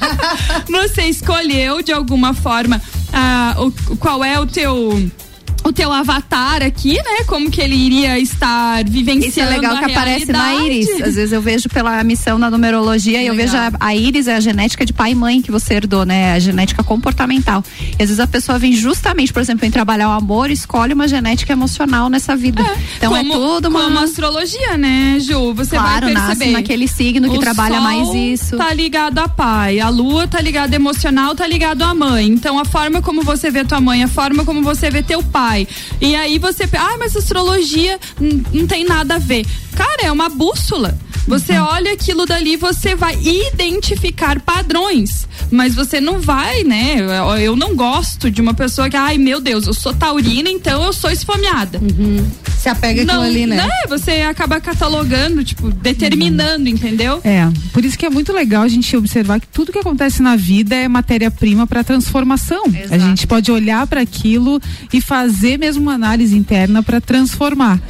você 0.70 1.04
escolheu 1.04 1.82
de 1.82 1.92
alguma 1.92 2.34
forma 2.34 2.82
ah, 3.14 3.56
o, 3.60 3.96
qual 3.98 4.24
é 4.24 4.40
o 4.40 4.46
teu 4.46 5.12
o 5.72 5.74
teu 5.74 5.92
avatar 5.92 6.62
aqui, 6.62 6.94
né? 6.96 7.24
Como 7.26 7.50
que 7.50 7.62
ele 7.62 7.76
iria 7.76 8.20
estar 8.20 8.84
vivenciando 8.84 9.28
Isso 9.28 9.40
é 9.40 9.46
legal 9.46 9.76
a 9.76 9.80
que 9.80 9.86
aparece 9.92 10.32
na 10.32 10.54
íris. 10.56 10.90
Às 11.02 11.16
vezes 11.16 11.32
eu 11.32 11.42
vejo 11.42 11.70
pela 11.70 12.04
missão 12.04 12.38
na 12.38 12.52
numerologia 12.52 13.22
e 13.24 13.28
eu 13.28 13.36
vejo 13.36 13.56
a, 13.56 13.72
a 13.80 13.96
íris 13.96 14.28
é 14.28 14.36
a 14.36 14.40
genética 14.40 14.86
de 14.86 14.92
pai 14.92 15.12
e 15.12 15.16
mãe 15.16 15.42
que 15.42 15.50
você 15.50 15.76
herdou, 15.76 16.06
né? 16.06 16.34
A 16.34 16.40
genética 16.40 16.84
comportamental. 16.84 17.64
E 17.98 18.04
às 18.04 18.10
vezes 18.10 18.20
a 18.20 18.28
pessoa 18.28 18.60
vem 18.60 18.74
justamente, 18.74 19.32
por 19.32 19.42
exemplo, 19.42 19.66
em 19.66 19.72
trabalhar 19.72 20.10
o 20.10 20.12
amor, 20.12 20.52
escolhe 20.52 20.94
uma 20.94 21.08
genética 21.08 21.54
emocional 21.54 22.10
nessa 22.10 22.36
vida. 22.36 22.62
então 22.98 23.14
como, 23.14 23.34
é 23.34 23.36
tudo 23.38 23.70
uma 23.70 23.84
como 23.84 24.00
astrologia, 24.00 24.78
né, 24.78 25.18
Ju? 25.20 25.54
Você 25.54 25.78
Claro, 25.78 26.08
vai 26.08 26.14
nasce 26.14 26.28
perceber. 26.38 26.52
naquele 26.52 26.88
signo 26.88 27.30
que 27.30 27.38
O 27.38 27.40
trabalha 27.40 27.80
mais 27.80 28.14
isso. 28.14 28.58
Tá 28.58 28.74
ligado 28.74 29.20
a 29.20 29.30
pai, 29.30 29.80
a 29.80 29.88
lua 29.88 30.28
tá 30.28 30.42
ligado 30.42 30.74
emocional, 30.74 31.34
tá 31.34 31.48
ligado 31.48 31.82
à 31.84 31.94
mãe. 31.94 32.28
Então 32.28 32.60
a 32.60 32.66
forma 32.66 33.02
como 33.02 33.22
você 33.24 33.50
vê 33.50 33.64
tua 33.64 33.80
mãe, 33.80 34.04
a 34.04 34.08
forma 34.10 34.44
como 34.44 34.62
você 34.62 34.90
vê 34.90 35.02
teu 35.02 35.24
pai. 35.24 35.61
E 36.00 36.16
aí 36.16 36.38
você, 36.40 36.64
ah, 36.78 36.96
mas 37.00 37.16
astrologia 37.16 38.00
não 38.54 38.68
tem 38.68 38.84
nada 38.86 39.16
a 39.16 39.20
ver. 39.20 39.46
Cara, 39.76 40.04
é 40.04 40.12
uma 40.12 40.30
bússola. 40.30 40.98
Você 41.28 41.54
Uhum. 41.54 41.66
olha 41.66 41.94
aquilo 41.94 42.26
dali, 42.26 42.58
você 42.58 42.96
vai 42.96 43.16
identificar 43.22 44.40
padrões. 44.42 45.28
Mas 45.52 45.76
você 45.76 46.00
não 46.02 46.20
vai, 46.20 46.64
né? 46.64 46.96
Eu- 47.44 47.56
não 47.56 47.76
gosto 47.76 48.32
de 48.32 48.42
uma 48.42 48.54
pessoa 48.54 48.90
que, 48.90 48.96
ai 48.98 49.18
meu 49.18 49.40
Deus, 49.40 49.68
eu 49.68 49.74
sou 49.74 49.94
taurina, 49.94 50.50
então 50.50 50.84
eu 50.84 50.94
sou 50.94 51.12
esfomeada. 51.12 51.80
Se 52.58 52.70
apega 52.70 53.04
não, 53.04 53.22
aquilo 53.22 53.28
ali, 53.28 53.46
né? 53.48 53.68
Você 53.90 54.22
acaba 54.22 54.60
catalogando, 54.62 55.44
tipo, 55.44 55.70
determinando, 55.72 56.70
entendeu? 56.70 57.20
É, 57.24 57.48
por 57.74 57.84
isso 57.84 57.98
que 57.98 58.06
é 58.06 58.10
muito 58.10 58.32
legal 58.32 58.64
a 58.64 58.68
gente 58.68 58.96
observar 58.96 59.40
que 59.40 59.48
tudo 59.48 59.72
que 59.72 59.80
acontece 59.80 60.22
na 60.22 60.36
vida 60.36 60.76
é 60.76 60.88
matéria-prima 60.88 61.68
para 61.68 61.84
transformação. 61.84 62.64
A 62.90 62.98
gente 62.98 63.28
pode 63.28 63.52
olhar 63.52 63.86
para 63.88 64.02
aquilo 64.02 64.60
e 64.94 65.02
fazer 65.02 65.51
mesmo 65.58 65.84
uma 65.84 65.94
análise 65.94 66.38
interna 66.38 66.84
para 66.84 67.02
transformar. 67.02 67.82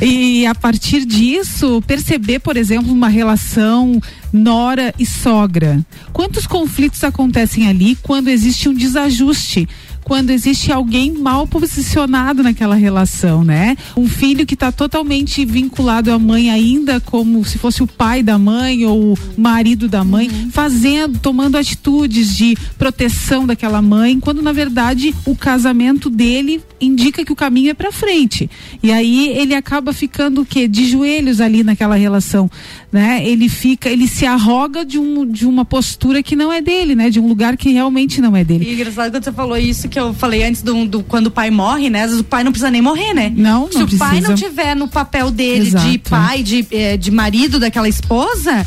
E 0.00 0.46
a 0.46 0.54
partir 0.54 1.04
disso, 1.04 1.82
perceber, 1.86 2.38
por 2.40 2.56
exemplo, 2.56 2.92
uma 2.92 3.08
relação 3.08 4.00
nora 4.32 4.94
e 4.98 5.06
sogra. 5.06 5.84
Quantos 6.12 6.46
conflitos 6.46 7.02
acontecem 7.04 7.66
ali 7.68 7.96
quando 8.02 8.28
existe 8.28 8.68
um 8.68 8.74
desajuste? 8.74 9.68
quando 10.08 10.30
existe 10.30 10.72
alguém 10.72 11.12
mal 11.12 11.46
posicionado 11.46 12.42
naquela 12.42 12.74
relação, 12.74 13.44
né? 13.44 13.76
Um 13.94 14.08
filho 14.08 14.46
que 14.46 14.54
está 14.54 14.72
totalmente 14.72 15.44
vinculado 15.44 16.10
à 16.10 16.18
mãe 16.18 16.50
ainda 16.50 16.98
como 16.98 17.44
se 17.44 17.58
fosse 17.58 17.82
o 17.82 17.86
pai 17.86 18.22
da 18.22 18.38
mãe 18.38 18.86
ou 18.86 19.12
o 19.12 19.18
marido 19.36 19.86
da 19.86 20.02
mãe, 20.02 20.30
fazendo, 20.50 21.18
tomando 21.18 21.58
atitudes 21.58 22.34
de 22.34 22.56
proteção 22.78 23.46
daquela 23.46 23.82
mãe, 23.82 24.18
quando 24.18 24.40
na 24.40 24.50
verdade 24.50 25.14
o 25.26 25.36
casamento 25.36 26.08
dele 26.08 26.62
indica 26.80 27.24
que 27.24 27.32
o 27.32 27.36
caminho 27.36 27.70
é 27.70 27.74
para 27.74 27.90
frente. 27.92 28.48
E 28.82 28.92
aí 28.92 29.28
ele 29.36 29.54
acaba 29.54 29.92
ficando 29.92 30.42
o 30.42 30.44
quê? 30.46 30.68
De 30.68 30.84
joelhos 30.88 31.40
ali 31.40 31.62
naquela 31.64 31.96
relação, 31.96 32.50
né? 32.92 33.22
Ele 33.26 33.48
fica, 33.48 33.88
ele 33.88 34.06
se 34.06 34.24
arroga 34.26 34.84
de 34.84 34.98
um 34.98 35.26
de 35.26 35.46
uma 35.46 35.64
postura 35.64 36.22
que 36.22 36.36
não 36.36 36.52
é 36.52 36.60
dele, 36.60 36.94
né? 36.94 37.10
De 37.10 37.18
um 37.20 37.26
lugar 37.26 37.56
que 37.56 37.70
realmente 37.70 38.20
não 38.20 38.36
é 38.36 38.44
dele. 38.44 38.64
E 38.68 38.74
engraçado 38.74 39.10
quando 39.10 39.24
você 39.24 39.32
falou 39.32 39.56
isso 39.56 39.88
que 39.88 39.98
eu 39.98 40.12
falei 40.14 40.42
antes 40.44 40.62
do, 40.62 40.86
do- 40.86 41.02
quando 41.02 41.26
o 41.26 41.30
pai 41.30 41.50
morre, 41.50 41.90
né? 41.90 42.00
Às 42.02 42.06
vezes 42.10 42.20
o 42.20 42.24
pai 42.24 42.44
não 42.44 42.52
precisa 42.52 42.70
nem 42.70 42.80
morrer, 42.82 43.12
né? 43.14 43.32
Não, 43.36 43.70
Se 43.70 43.78
não 43.78 43.84
o 43.86 43.98
pai 43.98 44.08
precisa. 44.20 44.28
não 44.28 44.34
tiver 44.36 44.74
no 44.76 44.88
papel 44.88 45.30
dele 45.30 45.64
de 45.70 45.76
Exato. 45.76 46.10
pai, 46.10 46.42
de, 46.42 46.66
eh, 46.70 46.96
de 46.96 47.10
marido 47.10 47.58
daquela 47.58 47.88
esposa, 47.88 48.66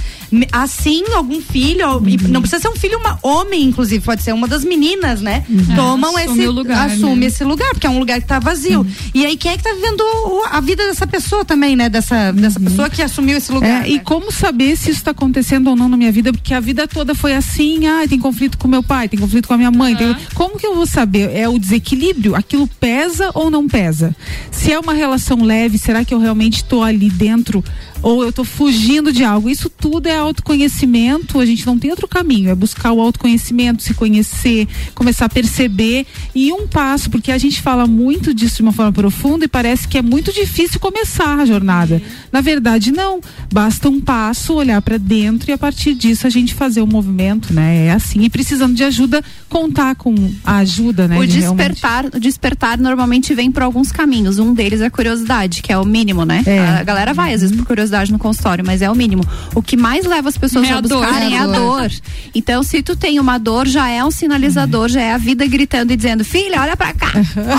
assim, 0.52 1.04
algum 1.14 1.42
filho, 1.42 2.02
e 2.08 2.16
Uhum. 2.16 2.28
não 2.30 2.42
precisa 2.42 2.62
ser 2.62 2.70
um 2.70 2.76
filho 2.76 2.98
uma, 3.00 3.18
homem, 3.22 3.64
inclusive, 3.64 4.04
pode 4.04 4.24
ser 4.24 4.34
uma 4.34 4.48
das 4.48 4.64
meninas, 4.64 5.22
né? 5.22 5.44
Uhum. 5.50 5.76
Tomam 5.76 6.18
É, 6.18 6.26
esse 6.26 6.48
lugar, 6.48 6.88
assume 6.90 7.16
né? 7.22 7.26
esse 7.28 7.44
lugar, 7.44 7.70
porque 7.72 7.86
é 7.88 7.90
um 7.90 8.00
lugar 8.00 8.22
que 8.22 8.28
tá 8.28 8.40
vazio. 8.40 8.82
Uhum. 8.82 8.88
E 9.14 9.26
aí 9.26 9.36
quem 9.38 9.52
é 9.52 9.58
que 9.58 9.64
tá 9.64 9.74
vivendo 9.74 10.04
a 10.50 10.60
vida 10.62 10.86
dessa 10.86 11.06
pessoa 11.08 11.44
também, 11.44 11.76
né? 11.76 11.90
Dessa, 11.90 12.32
dessa 12.32 12.60
pessoa 12.60 12.90
que 12.90 13.02
assumiu 13.02 13.38
esse 13.38 13.52
lugar. 13.52 13.82
Uhum. 13.82 13.86
É, 13.86 13.90
E 13.90 13.94
né? 13.96 14.02
como 14.04 14.32
saber 14.32 14.76
se 14.78 14.90
isso 14.90 15.00
está 15.00 15.12
acontecendo 15.12 15.70
ou 15.70 15.76
não 15.76 15.90
na 15.90 15.98
minha 15.98 16.12
vida? 16.12 16.32
Porque 16.32 16.54
a 16.54 16.60
vida 16.60 16.88
toda 16.88 17.14
foi 17.16 17.34
assim, 17.34 17.86
ah, 17.88 18.08
tem 18.08 18.20
conflito 18.20 18.58
com 18.58 18.68
meu 18.68 18.84
pai, 18.84 19.10
tem 19.10 19.20
conflito 19.20 19.48
com 19.48 19.54
a 19.54 19.58
minha 19.58 19.72
mãe. 19.72 19.96
tem- 19.96 20.16
Como 20.36 20.58
que 20.58 20.66
eu 20.66 20.76
vou 20.76 20.86
saber? 20.86 21.30
É 21.36 21.48
o 21.50 21.58
desequilíbrio? 21.60 22.36
Aquilo 22.36 22.68
pesa 22.80 23.32
ou 23.34 23.50
não 23.50 23.68
pesa? 23.68 24.16
Se 24.52 24.72
é 24.72 24.80
uma 24.80 24.94
relação 24.94 25.42
leve, 25.44 25.78
será 25.78 26.06
que 26.06 26.14
eu 26.14 26.20
realmente 26.20 26.58
estou 26.58 26.84
ali 26.84 27.10
dentro? 27.10 27.64
Ou 28.02 28.24
eu 28.24 28.30
estou 28.30 28.44
fugindo 28.44 29.12
de 29.14 29.24
algo? 29.24 29.50
Isso 29.50 29.70
tudo 29.70 30.08
é 30.08 30.16
autoconhecimento, 30.16 31.40
a 31.40 31.46
gente 31.46 31.66
não 31.66 31.78
tem 31.78 31.92
outro 31.92 32.08
caminho, 32.08 32.50
é 32.50 32.56
buscar 32.56 32.92
o 32.92 33.00
autoconhecimento, 33.02 33.84
se 33.84 33.94
conhecer, 33.94 34.68
começar 34.96 35.26
a 35.26 35.30
perceber. 35.30 36.06
E 36.34 36.52
um 36.52 36.68
passo, 36.68 37.10
porque 37.10 37.32
a 37.32 37.38
gente 37.38 37.62
fala 37.62 37.86
muito 37.86 38.34
disso 38.34 38.58
de 38.58 38.62
uma 38.64 38.72
forma 38.74 38.92
profunda 38.92 39.46
e 39.46 39.48
parece 39.48 39.88
que 39.88 39.98
é 39.98 40.02
muito 40.02 40.34
difícil 40.34 40.80
começar 40.80 41.40
a 41.40 41.46
jornada. 41.46 42.02
Na 42.32 42.42
verdade, 42.42 42.92
não. 42.92 43.22
Basta 43.54 43.88
um 43.90 44.00
passo, 44.02 44.54
olhar 44.56 44.82
para 44.82 44.98
dentro 44.98 45.52
e 45.52 45.54
a 45.54 45.58
partir 45.58 45.94
disso 45.94 46.26
a 46.26 46.30
gente 46.30 46.54
fazer 46.54 46.82
o 46.82 46.88
movimento, 46.88 47.54
né? 47.54 47.88
É 47.88 47.92
assim. 47.92 48.22
E 48.24 48.30
precisando 48.30 48.74
de 48.74 48.84
ajuda, 48.84 49.24
contar 49.48 49.96
com 49.96 50.16
a 50.44 50.58
ajuda, 50.58 51.08
né? 51.08 51.20
O 51.20 51.28
de 51.28 51.40
realmente- 51.40 51.74
despertar, 51.74 52.06
o 52.06 52.20
despertar 52.20 52.78
normalmente 52.80 53.34
vem 53.36 53.52
por 53.52 53.62
alguns 53.62 53.92
caminhos. 53.92 54.40
Um 54.40 54.54
deles 54.54 54.82
é 54.82 54.86
a 54.86 54.92
curiosidade, 54.92 55.62
que 55.62 55.72
é 55.72 55.78
o 55.78 55.86
mínimo, 55.86 56.26
né? 56.26 56.42
É. 56.46 56.60
A 56.60 56.84
galera 56.84 57.14
vai, 57.14 57.34
às 57.34 57.42
vezes, 57.42 57.56
por 57.56 57.66
curiosidade 57.66 57.91
no 58.10 58.18
consultório, 58.20 58.64
mas 58.66 58.82
é 58.82 58.90
o 58.90 58.96
mínimo. 58.96 59.24
O 59.54 59.62
que 59.62 59.78
mais 59.78 60.06
leva 60.06 60.30
as 60.30 60.38
pessoas 60.38 60.68
É 60.68 60.74
a 60.74 60.78
a 60.78 60.82
buscarem 60.82 61.36
é 61.36 61.40
a 61.40 61.42
É 61.42 61.44
a 61.44 61.48
dor. 61.48 61.92
Então, 62.34 62.64
se 62.64 62.82
tu 62.82 62.96
tem 62.96 63.20
uma 63.20 63.38
dor, 63.38 63.68
já 63.68 63.88
é 63.90 64.04
um 64.04 64.12
sinalizador, 64.12 64.90
já 64.90 65.02
é 65.02 65.14
a 65.14 65.18
vida 65.18 65.46
gritando 65.46 65.92
e 65.92 65.96
dizendo, 65.96 66.24
filha, 66.24 66.62
olha 66.62 66.78
pra 66.78 66.94
cá, 66.94 67.12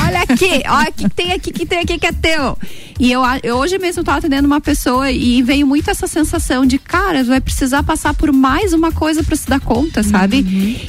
olha 0.06 0.22
aqui, 0.22 0.62
olha 0.68 0.88
o 0.88 0.92
que 0.92 1.08
tem 1.08 1.32
aqui, 1.32 1.52
que 1.52 1.66
tem 1.66 1.80
aqui 1.80 1.98
que 1.98 2.06
é 2.06 2.12
teu. 2.12 2.56
E 2.98 3.10
eu, 3.10 3.22
eu 3.42 3.56
hoje 3.56 3.78
mesmo 3.78 4.04
tava 4.04 4.18
atendendo 4.18 4.46
uma 4.46 4.60
pessoa 4.60 5.10
e 5.10 5.42
veio 5.42 5.66
muito 5.66 5.90
essa 5.90 6.06
sensação 6.06 6.64
de, 6.64 6.78
cara, 6.78 7.24
vai 7.24 7.40
precisar 7.40 7.82
passar 7.82 8.14
por 8.14 8.32
mais 8.32 8.72
uma 8.72 8.92
coisa 8.92 9.22
pra 9.22 9.34
se 9.34 9.48
dar 9.48 9.60
conta, 9.60 10.02
sabe? 10.02 10.36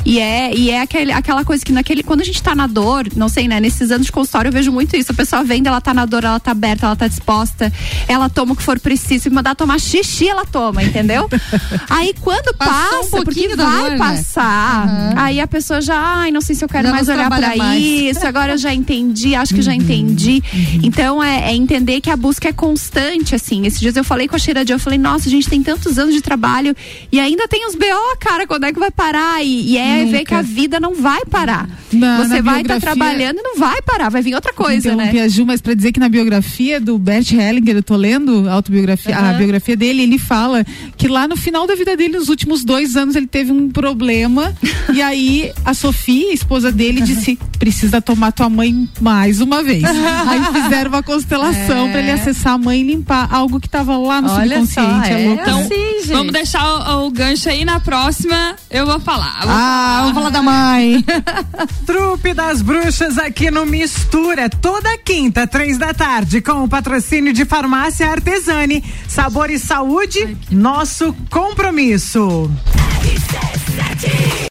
E 0.05 0.19
é, 0.19 0.53
e 0.55 0.69
é 0.69 0.81
aquele, 0.81 1.11
aquela 1.11 1.43
coisa 1.43 1.63
que 1.65 1.71
naquele, 1.71 2.03
quando 2.03 2.21
a 2.21 2.23
gente 2.23 2.41
tá 2.41 2.53
na 2.53 2.67
dor, 2.67 3.07
não 3.15 3.29
sei, 3.29 3.47
né? 3.47 3.59
Nesses 3.59 3.91
anos 3.91 4.05
de 4.05 4.11
consultório 4.11 4.49
eu 4.49 4.53
vejo 4.53 4.71
muito 4.71 4.95
isso. 4.95 5.11
A 5.11 5.15
pessoa 5.15 5.43
vem, 5.43 5.63
ela 5.65 5.81
tá 5.81 5.93
na 5.93 6.05
dor, 6.05 6.23
ela 6.23 6.39
tá 6.39 6.51
aberta, 6.51 6.85
ela 6.85 6.95
tá 6.95 7.07
disposta, 7.07 7.71
ela 8.07 8.29
toma 8.29 8.53
o 8.53 8.55
que 8.55 8.63
for 8.63 8.79
preciso. 8.79 9.29
Mandar 9.33 9.55
tomar 9.55 9.79
xixi, 9.79 10.27
ela 10.29 10.45
toma, 10.45 10.83
entendeu? 10.83 11.27
aí 11.89 12.13
quando 12.21 12.53
Passou 12.55 12.99
um 12.99 13.09
passa, 13.11 13.23
porque 13.23 13.47
vai 13.55 13.57
dor, 13.81 13.91
né? 13.91 13.97
passar, 13.97 15.13
aí 15.17 15.39
a 15.39 15.47
pessoa 15.47 15.81
já, 15.81 15.97
ai, 15.99 16.31
não 16.31 16.41
sei 16.41 16.55
se 16.55 16.63
eu 16.63 16.69
quero 16.69 16.87
Já 16.87 16.93
mais 16.93 17.09
olhar 17.09 17.29
mais. 17.29 17.81
isso, 17.83 18.25
agora 18.25 18.53
eu 18.53 18.57
já 18.57 18.73
entendi, 18.73 19.35
acho 19.35 19.53
que 19.55 19.61
já 19.61 19.73
entendi. 19.73 20.41
Então 20.83 21.21
é, 21.23 21.51
é 21.51 21.55
entender 21.55 21.99
que 22.01 22.09
a 22.09 22.15
busca 22.15 22.49
é 22.49 22.53
constante, 22.53 23.35
assim. 23.35 23.65
Esses 23.65 23.79
dias 23.79 23.95
eu 23.95 24.03
falei 24.03 24.27
com 24.27 24.35
a 24.35 24.39
Sheila 24.39 24.63
eu 24.67 24.79
falei, 24.79 24.99
nossa, 24.99 25.27
a 25.27 25.31
gente 25.31 25.49
tem 25.49 25.61
tantos 25.63 25.97
anos 25.97 26.13
de 26.13 26.21
trabalho 26.21 26.75
e 27.11 27.19
ainda 27.19 27.47
tem 27.47 27.67
os 27.67 27.75
BO, 27.75 28.17
cara, 28.19 28.45
quando 28.47 28.65
é 28.65 28.73
que 28.73 28.79
vai 28.79 28.91
parar? 28.91 29.43
E, 29.43 29.71
e 29.71 29.77
é 29.77 30.05
ver 30.05 30.11
Nunca. 30.19 30.25
que 30.25 30.33
a 30.35 30.41
vida 30.41 30.79
não 30.79 30.95
vai 30.95 31.25
parar. 31.25 31.67
Na- 31.91 32.17
Você 32.17 32.27
na 32.35 32.41
vai 32.41 32.61
estar 32.61 32.75
biografia- 32.75 32.79
trabalhando 32.79 33.39
e 33.39 33.41
não 33.43 33.57
vai 33.57 33.81
parar, 33.81 34.09
vai 34.09 34.21
vir 34.21 34.35
outra 34.35 34.53
coisa, 34.53 34.95
né? 34.95 35.11
A 35.23 35.27
Ju, 35.27 35.45
mas 35.45 35.61
para 35.61 35.73
dizer 35.73 35.91
que 35.91 35.99
na 35.99 36.09
biografia 36.09 36.79
do 36.79 36.97
Bert 36.97 37.31
Hellinger, 37.31 37.77
eu 37.77 37.83
tô 37.83 37.95
lendo 37.95 38.47
a 38.49 38.53
autobiografia, 38.53 39.15
a 39.25 39.29
Aham. 39.29 39.37
biografia 39.37 39.75
dele, 39.75 40.03
ele 40.03 40.17
fala 40.17 40.65
que 40.97 41.07
lá 41.07 41.27
no 41.27 41.35
final 41.35 41.65
da 41.67 41.75
vida 41.75 41.95
dele, 41.97 42.17
nos 42.17 42.29
últimos 42.29 42.63
dois 42.63 42.95
anos, 42.95 43.15
ele 43.15 43.27
teve 43.27 43.51
um 43.51 43.69
problema. 43.69 44.53
e 44.93 45.01
aí 45.01 45.51
a 45.65 45.73
Sofia, 45.73 46.29
a 46.31 46.33
esposa 46.33 46.71
dele, 46.71 47.01
disse: 47.01 47.37
precisa 47.59 48.01
tomar 48.01 48.31
tua 48.31 48.49
mãe 48.49 48.87
mais 49.01 49.39
uma 49.41 49.63
vez. 49.63 49.83
aí 49.83 50.61
fizeram 50.63 50.89
uma 50.91 51.03
constelação 51.03 51.87
É. 51.87 51.91
para 51.91 51.99
ele 52.01 52.11
acessar 52.11 52.53
a 52.53 52.57
mãe 52.57 52.81
e 52.81 52.83
limpar 52.83 53.27
algo 53.31 53.59
que 53.59 53.69
tava 53.69 53.97
lá 53.97 54.21
no 54.21 54.31
Olha 54.31 54.59
subconsciente. 54.65 55.07
só, 55.07 55.13
é 55.13 55.21
é. 55.23 55.25
Então, 55.33 55.61
gente. 55.63 56.07
vamos 56.07 56.33
deixar 56.33 56.63
o, 56.97 57.07
o 57.07 57.11
gancho 57.11 57.49
aí 57.49 57.63
na 57.65 57.79
próxima. 57.79 58.55
Eu 58.69 58.85
vou 58.85 58.99
falar. 58.99 59.41
vou 59.41 59.51
Ah, 59.51 59.99
vamos 60.01 60.13
falar 60.15 60.29
da 60.29 60.41
mãe. 60.41 61.03
Trupe 61.85 62.33
das 62.33 62.61
Bruxas 62.61 63.17
aqui 63.17 63.49
no 63.51 63.65
Mistura, 63.65 64.49
toda 64.49 64.97
quinta, 64.97 65.45
três 65.47 65.77
da 65.77 65.93
tarde, 65.93 66.41
com 66.41 66.63
o 66.63 66.67
patrocínio 66.67 67.33
de 67.33 67.45
Farmácia 67.45 68.09
Artesani. 68.09 68.83
Sabor 69.13 69.51
e 69.51 69.59
saúde, 69.59 70.35
nosso 70.49 71.13
compromisso. 71.29 72.49